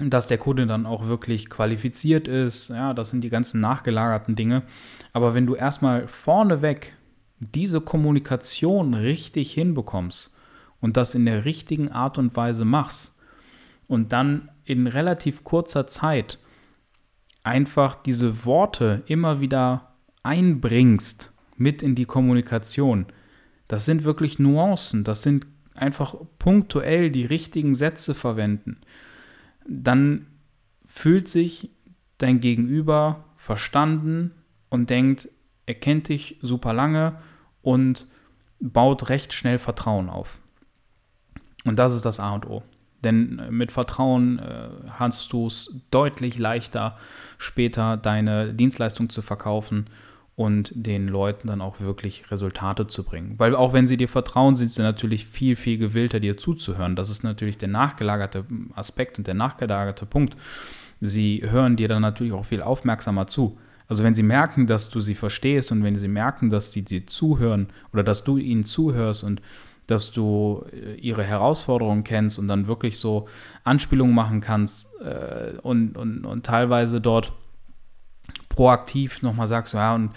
dass 0.00 0.26
der 0.26 0.38
Kunde 0.38 0.66
dann 0.66 0.86
auch 0.86 1.06
wirklich 1.06 1.48
qualifiziert 1.48 2.26
ist, 2.26 2.70
ja, 2.70 2.94
das 2.94 3.10
sind 3.10 3.22
die 3.22 3.28
ganzen 3.28 3.60
nachgelagerten 3.60 4.34
Dinge. 4.34 4.64
Aber 5.12 5.34
wenn 5.34 5.46
du 5.46 5.54
erstmal 5.54 6.08
vorneweg 6.08 6.96
diese 7.38 7.80
Kommunikation 7.80 8.92
richtig 8.92 9.52
hinbekommst 9.52 10.34
und 10.80 10.96
das 10.96 11.14
in 11.14 11.24
der 11.24 11.44
richtigen 11.44 11.92
Art 11.92 12.18
und 12.18 12.34
Weise 12.34 12.64
machst 12.64 13.16
und 13.86 14.10
dann 14.10 14.50
in 14.64 14.88
relativ 14.88 15.44
kurzer 15.44 15.86
Zeit 15.86 16.40
einfach 17.44 17.94
diese 17.94 18.44
Worte 18.44 19.04
immer 19.06 19.38
wieder 19.38 19.94
einbringst, 20.24 21.32
mit 21.56 21.84
in 21.84 21.94
die 21.94 22.06
Kommunikation. 22.06 23.06
Das 23.68 23.84
sind 23.84 24.04
wirklich 24.04 24.38
Nuancen, 24.38 25.04
das 25.04 25.22
sind 25.22 25.46
einfach 25.74 26.14
punktuell 26.38 27.10
die 27.10 27.24
richtigen 27.24 27.74
Sätze 27.74 28.14
verwenden. 28.14 28.80
Dann 29.66 30.26
fühlt 30.86 31.28
sich 31.28 31.70
dein 32.18 32.40
Gegenüber 32.40 33.24
verstanden 33.36 34.32
und 34.68 34.90
denkt, 34.90 35.28
er 35.66 35.74
kennt 35.74 36.08
dich 36.08 36.38
super 36.42 36.72
lange 36.72 37.16
und 37.62 38.06
baut 38.60 39.08
recht 39.08 39.32
schnell 39.32 39.58
Vertrauen 39.58 40.08
auf. 40.08 40.38
Und 41.64 41.78
das 41.78 41.94
ist 41.94 42.04
das 42.04 42.20
A 42.20 42.34
und 42.34 42.46
O. 42.46 42.62
Denn 43.02 43.42
mit 43.50 43.72
Vertrauen 43.72 44.38
äh, 44.38 44.68
hast 44.98 45.32
du 45.32 45.46
es 45.46 45.80
deutlich 45.90 46.38
leichter, 46.38 46.96
später 47.38 47.96
deine 47.96 48.54
Dienstleistung 48.54 49.10
zu 49.10 49.20
verkaufen 49.20 49.86
und 50.36 50.72
den 50.74 51.06
Leuten 51.06 51.46
dann 51.46 51.60
auch 51.60 51.80
wirklich 51.80 52.30
Resultate 52.30 52.88
zu 52.88 53.04
bringen. 53.04 53.34
Weil 53.38 53.54
auch 53.54 53.72
wenn 53.72 53.86
sie 53.86 53.96
dir 53.96 54.08
vertrauen, 54.08 54.56
sind 54.56 54.70
sie 54.70 54.82
natürlich 54.82 55.26
viel, 55.26 55.54
viel 55.54 55.78
gewillter, 55.78 56.18
dir 56.18 56.36
zuzuhören. 56.36 56.96
Das 56.96 57.08
ist 57.08 57.22
natürlich 57.22 57.56
der 57.56 57.68
nachgelagerte 57.68 58.44
Aspekt 58.74 59.18
und 59.18 59.26
der 59.26 59.34
nachgelagerte 59.34 60.06
Punkt. 60.06 60.36
Sie 61.00 61.42
hören 61.48 61.76
dir 61.76 61.88
dann 61.88 62.02
natürlich 62.02 62.32
auch 62.32 62.44
viel 62.44 62.62
aufmerksamer 62.62 63.28
zu. 63.28 63.58
Also 63.86 64.02
wenn 64.02 64.14
sie 64.14 64.22
merken, 64.22 64.66
dass 64.66 64.88
du 64.88 65.00
sie 65.00 65.14
verstehst 65.14 65.70
und 65.70 65.84
wenn 65.84 65.96
sie 65.98 66.08
merken, 66.08 66.50
dass 66.50 66.72
sie 66.72 66.84
dir 66.84 67.06
zuhören 67.06 67.68
oder 67.92 68.02
dass 68.02 68.24
du 68.24 68.38
ihnen 68.38 68.64
zuhörst 68.64 69.22
und 69.22 69.40
dass 69.86 70.10
du 70.10 70.64
äh, 70.72 70.94
ihre 70.94 71.22
Herausforderungen 71.22 72.02
kennst 72.02 72.38
und 72.38 72.48
dann 72.48 72.66
wirklich 72.66 72.98
so 72.98 73.28
Anspielungen 73.62 74.14
machen 74.14 74.40
kannst 74.40 74.88
äh, 75.00 75.58
und, 75.62 75.96
und, 75.96 76.24
und 76.24 76.46
teilweise 76.46 77.00
dort 77.00 77.32
proaktiv 78.54 79.22
nochmal 79.22 79.48
sagst, 79.48 79.74
ja, 79.74 79.94
und 79.94 80.10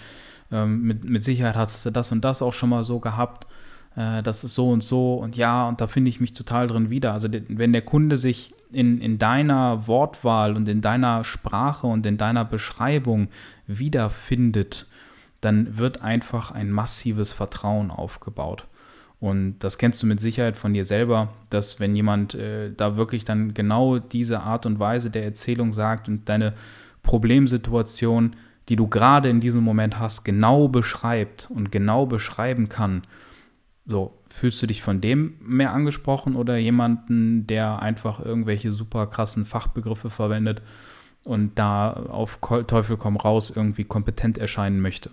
ähm, 0.52 0.82
mit, 0.82 1.08
mit 1.08 1.24
Sicherheit 1.24 1.56
hast 1.56 1.84
du 1.84 1.90
das 1.90 2.12
und 2.12 2.24
das 2.24 2.42
auch 2.42 2.52
schon 2.52 2.70
mal 2.70 2.84
so 2.84 3.00
gehabt, 3.00 3.46
äh, 3.96 4.22
das 4.22 4.44
ist 4.44 4.54
so 4.54 4.70
und 4.70 4.82
so 4.82 5.14
und 5.14 5.36
ja, 5.36 5.68
und 5.68 5.80
da 5.80 5.86
finde 5.86 6.08
ich 6.08 6.20
mich 6.20 6.32
total 6.32 6.68
drin 6.68 6.90
wieder. 6.90 7.12
Also 7.12 7.28
wenn 7.48 7.72
der 7.72 7.82
Kunde 7.82 8.16
sich 8.16 8.54
in, 8.72 9.00
in 9.00 9.18
deiner 9.18 9.86
Wortwahl 9.86 10.56
und 10.56 10.68
in 10.68 10.80
deiner 10.80 11.24
Sprache 11.24 11.86
und 11.86 12.06
in 12.06 12.16
deiner 12.16 12.44
Beschreibung 12.44 13.28
wiederfindet, 13.66 14.86
dann 15.40 15.78
wird 15.78 16.02
einfach 16.02 16.50
ein 16.50 16.70
massives 16.70 17.32
Vertrauen 17.32 17.90
aufgebaut. 17.90 18.64
Und 19.20 19.58
das 19.60 19.78
kennst 19.78 20.02
du 20.02 20.06
mit 20.06 20.20
Sicherheit 20.20 20.56
von 20.56 20.72
dir 20.74 20.84
selber, 20.84 21.30
dass 21.50 21.80
wenn 21.80 21.96
jemand 21.96 22.34
äh, 22.34 22.70
da 22.76 22.96
wirklich 22.96 23.24
dann 23.24 23.52
genau 23.52 23.98
diese 23.98 24.40
Art 24.40 24.64
und 24.64 24.78
Weise 24.78 25.10
der 25.10 25.24
Erzählung 25.24 25.72
sagt 25.72 26.08
und 26.08 26.28
deine 26.28 26.54
Problemsituation, 27.08 28.36
die 28.68 28.76
du 28.76 28.86
gerade 28.86 29.30
in 29.30 29.40
diesem 29.40 29.64
Moment 29.64 29.98
hast, 29.98 30.24
genau 30.24 30.68
beschreibt 30.68 31.48
und 31.50 31.72
genau 31.72 32.04
beschreiben 32.04 32.68
kann, 32.68 33.00
so, 33.86 34.18
fühlst 34.28 34.62
du 34.62 34.66
dich 34.66 34.82
von 34.82 35.00
dem 35.00 35.36
mehr 35.40 35.72
angesprochen 35.72 36.36
oder 36.36 36.58
jemanden, 36.58 37.46
der 37.46 37.80
einfach 37.80 38.20
irgendwelche 38.22 38.72
super 38.72 39.06
krassen 39.06 39.46
Fachbegriffe 39.46 40.10
verwendet 40.10 40.60
und 41.24 41.58
da 41.58 41.94
auf 41.94 42.40
Teufel 42.66 42.98
komm 42.98 43.16
raus 43.16 43.50
irgendwie 43.56 43.84
kompetent 43.84 44.36
erscheinen 44.36 44.80
möchte? 44.80 45.10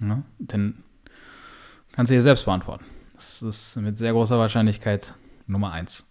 Ja, 0.00 0.22
denn 0.38 0.84
kannst 1.90 2.12
du 2.12 2.14
dir 2.14 2.22
selbst 2.22 2.44
beantworten. 2.44 2.84
Das 3.16 3.42
ist 3.42 3.74
mit 3.78 3.98
sehr 3.98 4.12
großer 4.12 4.38
Wahrscheinlichkeit 4.38 5.14
Nummer 5.48 5.72
eins. 5.72 6.08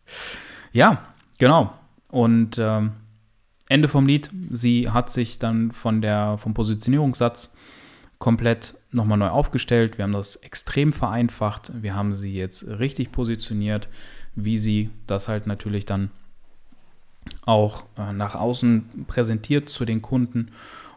ja, 0.72 1.04
genau. 1.38 1.72
Und 2.10 2.58
ähm, 2.58 2.92
Ende 3.72 3.88
vom 3.88 4.06
Lied, 4.06 4.30
sie 4.50 4.90
hat 4.90 5.10
sich 5.10 5.38
dann 5.38 5.72
von 5.72 6.00
der, 6.00 6.36
vom 6.38 6.54
Positionierungssatz 6.54 7.54
komplett 8.18 8.76
nochmal 8.92 9.18
neu 9.18 9.28
aufgestellt. 9.28 9.98
Wir 9.98 10.04
haben 10.04 10.12
das 10.12 10.36
extrem 10.36 10.92
vereinfacht. 10.92 11.72
Wir 11.82 11.96
haben 11.96 12.14
sie 12.14 12.32
jetzt 12.32 12.66
richtig 12.68 13.10
positioniert, 13.10 13.88
wie 14.36 14.58
sie 14.58 14.90
das 15.06 15.26
halt 15.26 15.46
natürlich 15.46 15.86
dann 15.86 16.10
auch 17.46 17.84
äh, 17.98 18.12
nach 18.12 18.34
außen 18.34 19.06
präsentiert 19.08 19.68
zu 19.68 19.84
den 19.84 20.02
Kunden 20.02 20.52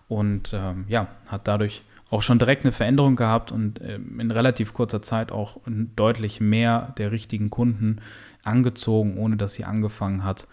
und 0.07 0.53
ähm, 0.53 0.85
ja, 0.87 1.07
hat 1.27 1.47
dadurch 1.47 1.81
auch 2.09 2.21
schon 2.21 2.39
direkt 2.39 2.63
eine 2.63 2.71
Veränderung 2.71 3.15
gehabt 3.15 3.51
und 3.51 3.81
äh, 3.81 3.95
in 3.95 4.31
relativ 4.31 4.73
kurzer 4.73 5.01
Zeit 5.01 5.31
auch 5.31 5.57
deutlich 5.65 6.39
mehr 6.39 6.93
der 6.97 7.11
richtigen 7.11 7.49
Kunden 7.49 8.01
angezogen, 8.43 9.17
ohne 9.17 9.37
dass 9.37 9.53
sie 9.53 9.65
angefangen 9.65 10.23
hat, 10.23 10.47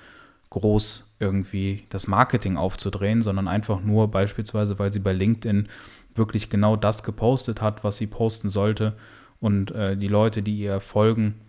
groß 0.52 1.16
irgendwie 1.18 1.84
das 1.88 2.08
Marketing 2.08 2.58
aufzudrehen, 2.58 3.22
sondern 3.22 3.48
einfach 3.48 3.80
nur 3.80 4.10
beispielsweise, 4.10 4.78
weil 4.78 4.92
sie 4.92 5.00
bei 5.00 5.14
LinkedIn 5.14 5.68
wirklich 6.14 6.50
genau 6.50 6.76
das 6.76 7.02
gepostet 7.02 7.62
hat, 7.62 7.84
was 7.84 7.96
sie 7.96 8.06
posten 8.06 8.50
sollte. 8.50 8.94
Und 9.40 9.70
äh, 9.70 9.96
die 9.96 10.08
Leute, 10.08 10.42
die 10.42 10.58
ihr 10.58 10.80
folgen, 10.80 11.40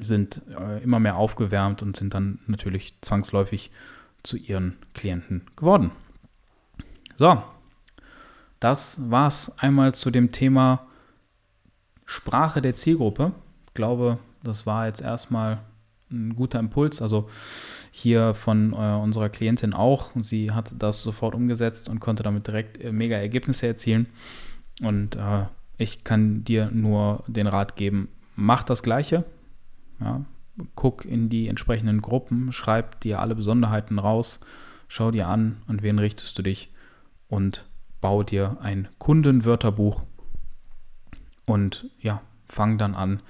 sind 0.00 0.40
äh, 0.56 0.82
immer 0.84 1.00
mehr 1.00 1.16
aufgewärmt 1.16 1.82
und 1.82 1.96
sind 1.96 2.14
dann 2.14 2.38
natürlich 2.46 3.00
zwangsläufig 3.00 3.72
zu 4.22 4.36
ihren 4.36 4.76
Klienten 4.94 5.42
geworden. 5.56 5.90
So, 7.16 7.42
das 8.60 9.10
war 9.10 9.26
es 9.26 9.58
einmal 9.58 9.94
zu 9.94 10.12
dem 10.12 10.30
Thema 10.30 10.86
Sprache 12.06 12.62
der 12.62 12.74
Zielgruppe. 12.76 13.32
Ich 13.66 13.74
glaube, 13.74 14.18
das 14.44 14.64
war 14.64 14.86
jetzt 14.86 15.00
erstmal 15.00 15.60
ein 16.10 16.36
guter 16.36 16.60
Impuls. 16.60 17.02
Also 17.02 17.28
hier 17.96 18.34
von 18.34 18.72
äh, 18.72 18.76
unserer 18.76 19.28
Klientin 19.28 19.72
auch. 19.72 20.10
Sie 20.18 20.50
hat 20.50 20.74
das 20.76 21.00
sofort 21.00 21.32
umgesetzt 21.32 21.88
und 21.88 22.00
konnte 22.00 22.24
damit 22.24 22.48
direkt 22.48 22.82
äh, 22.82 22.90
mega 22.90 23.16
Ergebnisse 23.16 23.68
erzielen. 23.68 24.08
Und 24.82 25.14
äh, 25.14 25.44
ich 25.78 26.02
kann 26.02 26.42
dir 26.42 26.72
nur 26.72 27.22
den 27.28 27.46
Rat 27.46 27.76
geben, 27.76 28.08
mach 28.34 28.64
das 28.64 28.82
Gleiche. 28.82 29.22
Ja, 30.00 30.24
guck 30.74 31.04
in 31.04 31.28
die 31.28 31.46
entsprechenden 31.46 32.02
Gruppen, 32.02 32.50
schreib 32.50 32.98
dir 32.98 33.20
alle 33.20 33.36
Besonderheiten 33.36 34.00
raus, 34.00 34.40
schau 34.88 35.12
dir 35.12 35.28
an, 35.28 35.58
an 35.68 35.80
wen 35.82 36.00
richtest 36.00 36.36
du 36.36 36.42
dich 36.42 36.72
und 37.28 37.64
bau 38.00 38.24
dir 38.24 38.56
ein 38.60 38.88
Kundenwörterbuch 38.98 40.02
und 41.46 41.88
ja, 42.00 42.22
fang 42.46 42.76
dann 42.76 42.96
an, 42.96 43.22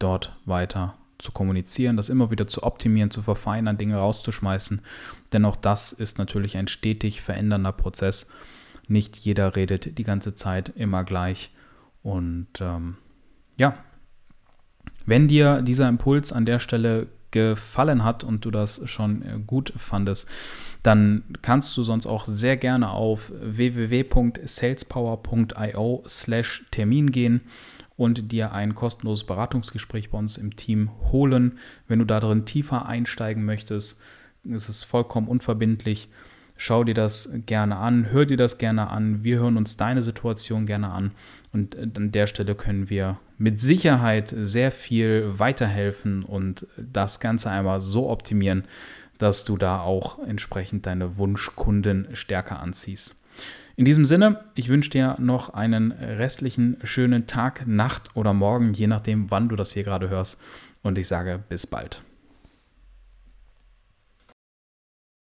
dort 0.00 0.36
weiter 0.46 0.94
zu 1.20 1.32
kommunizieren, 1.32 1.96
das 1.96 2.08
immer 2.08 2.30
wieder 2.30 2.48
zu 2.48 2.62
optimieren, 2.62 3.10
zu 3.10 3.22
verfeinern, 3.22 3.78
Dinge 3.78 3.96
rauszuschmeißen. 3.96 4.80
Denn 5.32 5.44
auch 5.44 5.56
das 5.56 5.92
ist 5.92 6.18
natürlich 6.18 6.56
ein 6.56 6.68
stetig 6.68 7.20
verändernder 7.20 7.72
Prozess. 7.72 8.30
Nicht 8.88 9.16
jeder 9.16 9.56
redet 9.56 9.98
die 9.98 10.04
ganze 10.04 10.34
Zeit 10.34 10.72
immer 10.74 11.04
gleich. 11.04 11.50
Und 12.02 12.48
ähm, 12.60 12.96
ja, 13.56 13.74
wenn 15.06 15.28
dir 15.28 15.62
dieser 15.62 15.88
Impuls 15.88 16.32
an 16.32 16.44
der 16.44 16.58
Stelle 16.58 17.06
gefallen 17.30 18.04
hat 18.04 18.24
und 18.24 18.44
du 18.44 18.50
das 18.50 18.82
schon 18.88 19.22
äh, 19.22 19.38
gut 19.46 19.72
fandest, 19.76 20.28
dann 20.82 21.24
kannst 21.42 21.76
du 21.76 21.82
sonst 21.82 22.06
auch 22.06 22.24
sehr 22.24 22.56
gerne 22.56 22.88
auf 22.90 23.30
www.salespower.io 23.40 26.02
slash 26.06 26.64
Termin 26.70 27.10
gehen 27.10 27.42
und 28.00 28.32
dir 28.32 28.52
ein 28.52 28.74
kostenloses 28.74 29.26
Beratungsgespräch 29.26 30.08
bei 30.08 30.16
uns 30.16 30.38
im 30.38 30.56
Team 30.56 30.90
holen. 31.12 31.58
Wenn 31.86 31.98
du 31.98 32.06
darin 32.06 32.46
tiefer 32.46 32.86
einsteigen 32.86 33.44
möchtest, 33.44 34.00
ist 34.42 34.70
es 34.70 34.82
vollkommen 34.82 35.28
unverbindlich. 35.28 36.08
Schau 36.56 36.82
dir 36.82 36.94
das 36.94 37.30
gerne 37.44 37.76
an, 37.76 38.10
hör 38.10 38.24
dir 38.24 38.38
das 38.38 38.56
gerne 38.56 38.88
an. 38.88 39.22
Wir 39.22 39.38
hören 39.38 39.58
uns 39.58 39.76
deine 39.76 40.00
Situation 40.00 40.64
gerne 40.64 40.88
an. 40.88 41.10
Und 41.52 41.76
an 41.76 42.10
der 42.10 42.26
Stelle 42.26 42.54
können 42.54 42.88
wir 42.88 43.20
mit 43.36 43.60
Sicherheit 43.60 44.28
sehr 44.34 44.72
viel 44.72 45.38
weiterhelfen 45.38 46.22
und 46.22 46.66
das 46.78 47.20
Ganze 47.20 47.50
einmal 47.50 47.82
so 47.82 48.08
optimieren, 48.08 48.64
dass 49.18 49.44
du 49.44 49.58
da 49.58 49.80
auch 49.82 50.18
entsprechend 50.20 50.86
deine 50.86 51.18
Wunschkunden 51.18 52.08
stärker 52.14 52.62
anziehst. 52.62 53.19
In 53.76 53.84
diesem 53.84 54.04
Sinne, 54.04 54.44
ich 54.54 54.68
wünsche 54.68 54.90
dir 54.90 55.16
noch 55.18 55.54
einen 55.54 55.92
restlichen 55.92 56.76
schönen 56.82 57.26
Tag, 57.26 57.66
Nacht 57.66 58.14
oder 58.14 58.34
Morgen, 58.34 58.72
je 58.74 58.86
nachdem, 58.86 59.30
wann 59.30 59.48
du 59.48 59.56
das 59.56 59.72
hier 59.72 59.84
gerade 59.84 60.08
hörst. 60.08 60.40
Und 60.82 60.98
ich 60.98 61.08
sage 61.08 61.42
bis 61.48 61.66
bald. 61.66 62.02